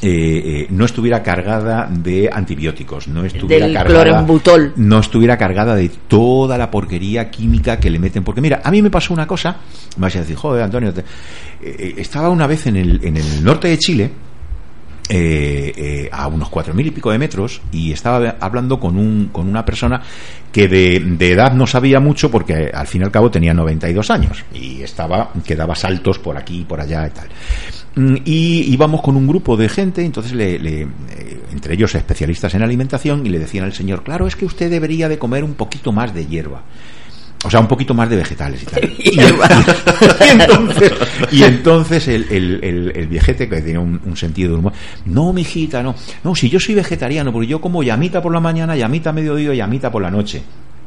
[0.01, 0.05] eh,
[0.45, 4.21] eh, no estuviera cargada de antibióticos, no estuviera Del cargada,
[4.76, 8.24] no estuviera cargada de toda la porquería química que le meten.
[8.24, 9.55] Porque mira, a mí me pasó una cosa,
[9.95, 11.05] me vas a decir, joder, Antonio, te-
[11.61, 14.11] eh, estaba una vez en el, en el norte de Chile,
[15.10, 19.30] eh, eh, a unos cuatro mil y pico de metros y estaba hablando con un
[19.34, 20.01] con una persona
[20.51, 24.45] que de, edad no sabía mucho porque al fin y al cabo tenía 92 años
[24.54, 27.28] y estaba que daba saltos por aquí y por allá y tal.
[27.95, 30.88] Mm, y íbamos con un grupo de gente entonces le, eh,
[31.51, 35.10] entre ellos especialistas en alimentación y le decían al señor claro es que usted debería
[35.10, 36.64] de comer un poquito más de hierba
[37.44, 38.94] o sea, un poquito más de vegetales y tal.
[40.24, 40.94] Y, entonces,
[41.32, 44.74] y entonces el, el, el- viejete, que tiene un, un sentido de humor,
[45.06, 45.94] no, mijita, no.
[46.24, 49.54] No, si yo soy vegetariano, porque yo como llamita por la mañana, llamita a mediodía
[49.54, 50.41] llamita por la noche.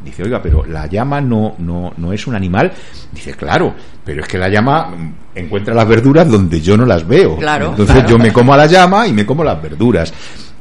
[0.04, 2.72] Dice, oiga, pero la llama no, no, no es un animal.
[3.12, 7.06] Dice, claro, pero es que la llama mm, encuentra las verduras donde yo no las
[7.06, 7.36] veo.
[7.36, 8.10] Claro, Entonces claro.
[8.10, 10.12] yo me como a la llama y me como las verduras.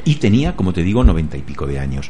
[0.04, 2.10] Y tenía, como te digo, noventa y pico de años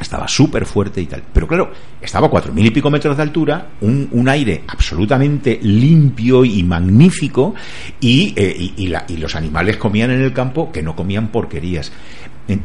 [0.00, 1.22] estaba súper fuerte y tal.
[1.32, 5.58] Pero claro, estaba a cuatro mil y pico metros de altura, un, un aire absolutamente
[5.62, 7.54] limpio y magnífico,
[8.00, 11.28] y, eh, y, y la- y los animales comían en el campo que no comían
[11.28, 11.92] porquerías.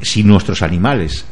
[0.02, 1.26] Si nuestros animales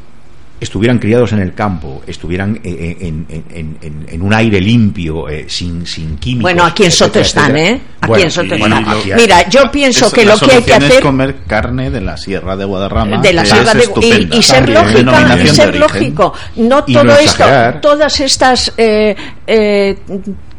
[0.59, 5.27] estuvieran criados en el campo, estuvieran eh, en, en- en- en- en un aire limpio,
[5.29, 6.43] eh, sin, sin químicos.
[6.43, 7.75] Bueno, aquí en Soto etcétera, están, etcétera.
[7.75, 7.81] ¿eh?
[8.01, 8.69] Aquí Bueno, en Soto y- están.
[8.83, 11.35] bueno, aquí- Mira, yo pienso Es- que lo que hay que solución es hacer comer
[11.47, 13.17] carne de la Sierra de Guadarrama.
[13.21, 16.93] de la que sierra es de- y, y ser denominación y ser lógico no Y
[16.93, 17.45] todo no esto
[17.81, 19.97] todas estas eh, eh,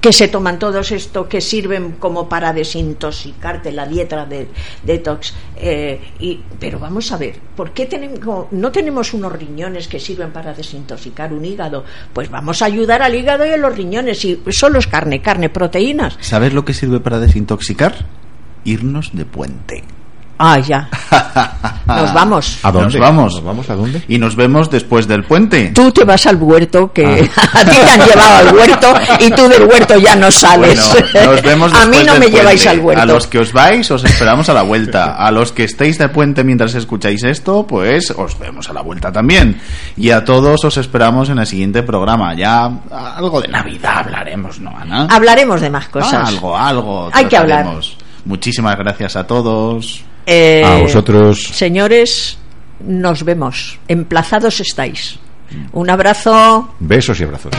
[0.01, 4.49] que se toman todos esto que sirven como para desintoxicarte la dieta de
[4.82, 9.99] detox eh, y pero vamos a ver por qué tenemos no tenemos unos riñones que
[9.99, 14.24] sirven para desintoxicar un hígado pues vamos a ayudar al hígado y a los riñones
[14.24, 18.05] y solo es carne carne proteínas ¿Sabes lo que sirve para desintoxicar?
[18.64, 19.84] Irnos de puente.
[20.39, 20.89] Ah ya
[21.87, 22.99] nos vamos ¿A dónde?
[22.99, 23.34] Nos vamos.
[23.34, 24.03] ¿Nos vamos a dónde?
[24.09, 25.70] Y nos vemos después del puente.
[25.74, 27.49] Tú te vas al huerto, que Ah.
[27.61, 30.80] a ti te han llevado al huerto y tú del huerto ya no sales.
[31.12, 33.03] Bueno, nos vemos a mí después no del me lleváis al huerto.
[33.03, 35.14] A los que os vais, os esperamos a la vuelta.
[35.16, 39.12] A los que estéis de puente mientras escucháis esto, pues os vemos a la vuelta
[39.12, 39.61] también.
[39.97, 42.34] Y a todos os esperamos en el siguiente programa.
[42.34, 42.64] Ya
[43.16, 45.07] algo de Navidad hablaremos, ¿no, Ana?
[45.09, 46.14] Hablaremos de más cosas.
[46.14, 47.11] Ah, algo, algo.
[47.12, 47.66] Hay que hablar.
[48.24, 50.05] Muchísimas gracias a todos.
[50.27, 51.41] Eh, A vosotros.
[51.53, 52.37] Señores,
[52.81, 53.79] nos vemos.
[53.89, 55.18] Emplazados estáis.
[55.72, 56.74] Un abrazo.
[56.81, 57.53] Besos y abrazos.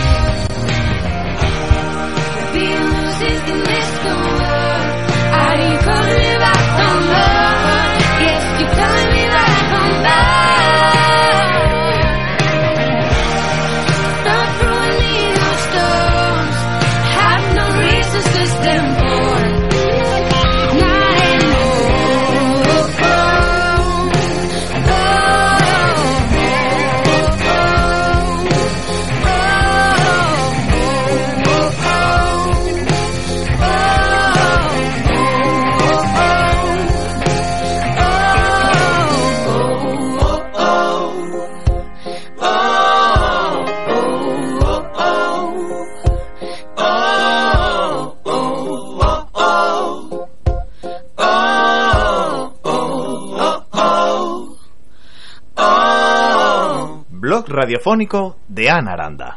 [57.48, 59.36] Radiofónico de Ana Aranda.